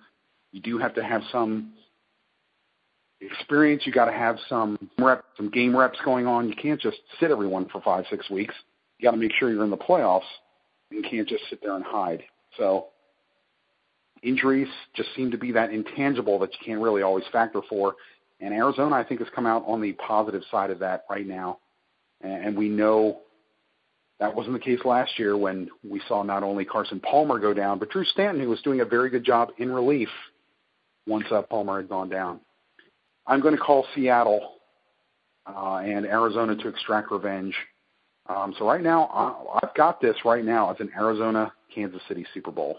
You 0.51 0.61
do 0.61 0.79
have 0.79 0.95
to 0.95 1.03
have 1.03 1.21
some 1.31 1.73
experience. 3.21 3.83
You 3.85 3.91
got 3.91 4.05
to 4.05 4.13
have 4.13 4.37
some 4.47 4.89
rep, 4.97 5.23
some 5.37 5.49
game 5.49 5.75
reps 5.75 5.99
going 6.05 6.27
on. 6.27 6.47
You 6.47 6.55
can't 6.55 6.79
just 6.79 6.97
sit 7.19 7.31
everyone 7.31 7.67
for 7.69 7.81
five 7.81 8.05
six 8.09 8.29
weeks. 8.29 8.53
You 8.97 9.05
got 9.05 9.11
to 9.11 9.17
make 9.17 9.31
sure 9.33 9.51
you're 9.51 9.63
in 9.63 9.69
the 9.69 9.77
playoffs. 9.77 10.21
You 10.89 11.01
can't 11.01 11.27
just 11.27 11.43
sit 11.49 11.61
there 11.61 11.75
and 11.75 11.85
hide. 11.85 12.23
So 12.57 12.87
injuries 14.23 14.67
just 14.95 15.09
seem 15.15 15.31
to 15.31 15.37
be 15.37 15.51
that 15.53 15.71
intangible 15.71 16.39
that 16.39 16.51
you 16.53 16.59
can't 16.65 16.81
really 16.81 17.01
always 17.01 17.25
factor 17.31 17.61
for. 17.69 17.95
And 18.41 18.53
Arizona, 18.53 18.95
I 18.95 19.03
think, 19.03 19.19
has 19.19 19.29
come 19.35 19.45
out 19.45 19.63
on 19.67 19.81
the 19.81 19.93
positive 19.93 20.43
side 20.49 20.71
of 20.71 20.79
that 20.79 21.05
right 21.09 21.27
now. 21.27 21.59
And 22.21 22.57
we 22.57 22.67
know 22.67 23.19
that 24.19 24.35
wasn't 24.35 24.53
the 24.53 24.59
case 24.59 24.79
last 24.83 25.17
year 25.17 25.37
when 25.37 25.69
we 25.89 26.01
saw 26.07 26.23
not 26.23 26.43
only 26.43 26.65
Carson 26.65 26.99
Palmer 26.99 27.39
go 27.39 27.53
down, 27.53 27.79
but 27.79 27.89
Drew 27.89 28.03
Stanton, 28.03 28.43
who 28.43 28.49
was 28.49 28.61
doing 28.61 28.81
a 28.81 28.85
very 28.85 29.09
good 29.09 29.23
job 29.23 29.51
in 29.57 29.71
relief 29.71 30.09
once 31.07 31.25
uh, 31.31 31.41
Palmer 31.43 31.77
had 31.77 31.89
gone 31.89 32.09
down. 32.09 32.41
I'm 33.29 33.41
going 33.41 33.55
to 33.55 33.61
call 33.61 33.85
Seattle 33.93 34.55
uh, 35.45 35.81
and 35.85 36.05
Arizona 36.07 36.55
to 36.55 36.67
extract 36.67 37.11
revenge. 37.11 37.55
Um, 38.27 38.55
so 38.57 38.67
right 38.67 38.81
now, 38.81 39.05
I, 39.05 39.59
I've 39.61 39.73
got 39.75 40.01
this 40.01 40.15
right 40.25 40.43
now 40.43 40.71
as 40.71 40.79
an 40.79 40.89
Arizona 40.97 41.53
Kansas 41.73 42.01
City 42.07 42.25
Super 42.33 42.49
Bowl. 42.49 42.77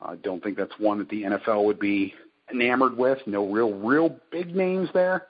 I 0.00 0.16
don't 0.16 0.42
think 0.42 0.56
that's 0.56 0.72
one 0.78 0.98
that 0.98 1.10
the 1.10 1.22
NFL 1.22 1.64
would 1.66 1.78
be 1.78 2.14
enamored 2.50 2.96
with. 2.96 3.18
No 3.26 3.46
real, 3.46 3.72
real 3.74 4.16
big 4.30 4.56
names 4.56 4.88
there. 4.94 5.26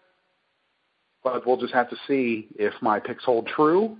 But 1.24 1.44
we'll 1.44 1.60
just 1.60 1.74
have 1.74 1.90
to 1.90 1.96
see 2.06 2.46
if 2.54 2.74
my 2.80 3.00
picks 3.00 3.24
hold 3.24 3.48
true 3.48 3.96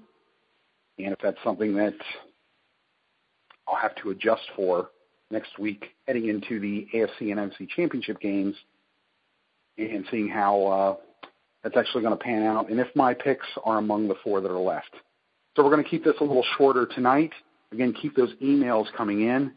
and 0.99 1.13
if 1.13 1.19
that's 1.21 1.39
something 1.43 1.75
that 1.77 1.95
I'll 3.67 3.77
have 3.77 3.97
to 3.97 4.11
adjust 4.11 4.43
for 4.55 4.91
next 5.33 5.59
week 5.59 5.87
heading 6.07 6.29
into 6.29 6.61
the 6.61 6.87
AFC 6.95 7.33
and 7.33 7.41
NFC 7.41 7.69
championship 7.69 8.21
games 8.21 8.55
and 9.79 10.05
seeing 10.11 10.29
how 10.29 10.67
uh, 10.67 11.29
that's 11.63 11.77
actually 11.77 12.03
going 12.03 12.17
to 12.17 12.23
pan 12.23 12.43
out 12.43 12.71
and 12.71 12.81
if 12.81 12.89
my 12.95 13.15
picks 13.15 13.47
are 13.65 13.79
among 13.79 14.09
the 14.09 14.15
four 14.23 14.41
that 14.41 14.51
are 14.51 14.59
left. 14.59 14.95
So 15.57 15.63
we're 15.63 15.71
going 15.71 15.85
to 15.85 15.89
keep 15.89 16.05
this 16.05 16.15
a 16.21 16.25
little 16.25 16.45
shorter 16.57 16.87
tonight. 16.87 17.33
Again, 17.73 17.93
keep 17.93 18.17
those 18.17 18.33
emails 18.43 18.87
coming 18.97 19.23
in. 19.23 19.53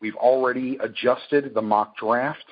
We've 0.00 0.16
already 0.16 0.78
adjusted 0.80 1.52
the 1.54 1.62
mock 1.62 1.96
draft. 1.96 2.44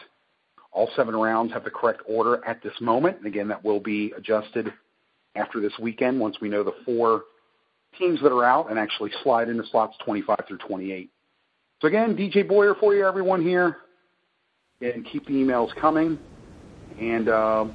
All 0.72 0.90
seven 0.96 1.16
rounds 1.16 1.52
have 1.52 1.64
the 1.64 1.70
correct 1.70 2.02
order 2.06 2.44
at 2.44 2.62
this 2.62 2.74
moment. 2.80 3.18
And 3.18 3.26
again, 3.26 3.48
that 3.48 3.64
will 3.64 3.80
be 3.80 4.12
adjusted 4.16 4.72
after 5.34 5.60
this 5.60 5.72
weekend 5.80 6.20
once 6.20 6.36
we 6.40 6.48
know 6.48 6.62
the 6.62 6.74
four 6.84 7.22
teams 7.98 8.20
that 8.22 8.32
are 8.32 8.44
out 8.44 8.70
and 8.70 8.78
actually 8.78 9.10
slide 9.22 9.48
into 9.48 9.64
slots 9.70 9.96
25 10.04 10.36
through 10.46 10.58
28. 10.58 11.10
So 11.80 11.88
again, 11.88 12.16
DJ 12.16 12.46
Boyer 12.46 12.74
for 12.74 12.94
you, 12.94 13.06
everyone 13.06 13.42
here. 13.42 13.78
And 14.80 15.04
keep 15.04 15.26
the 15.26 15.32
emails 15.32 15.74
coming. 15.80 16.18
And 17.00 17.28
uh, 17.28 17.66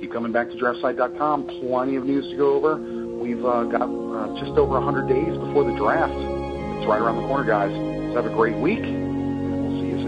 keep 0.00 0.12
coming 0.12 0.32
back 0.32 0.48
to 0.50 0.56
draftsite.com. 0.56 1.46
Plenty 1.60 1.96
of 1.96 2.04
news 2.04 2.28
to 2.30 2.36
go 2.36 2.54
over. 2.54 2.76
We've 2.76 3.44
uh, 3.44 3.64
got 3.64 3.82
uh, 3.82 4.38
just 4.40 4.52
over 4.58 4.74
100 4.80 5.08
days 5.08 5.36
before 5.38 5.64
the 5.64 5.76
draft. 5.76 6.12
It's 6.12 6.86
right 6.86 7.00
around 7.00 7.16
the 7.16 7.26
corner, 7.28 7.44
guys. 7.44 7.70
So 7.70 8.16
have 8.16 8.26
a 8.26 8.34
great 8.34 8.56
week. 8.56 8.80
We'll 8.80 9.80
see 9.80 9.88
you 9.88 9.98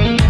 soon. 0.00 0.23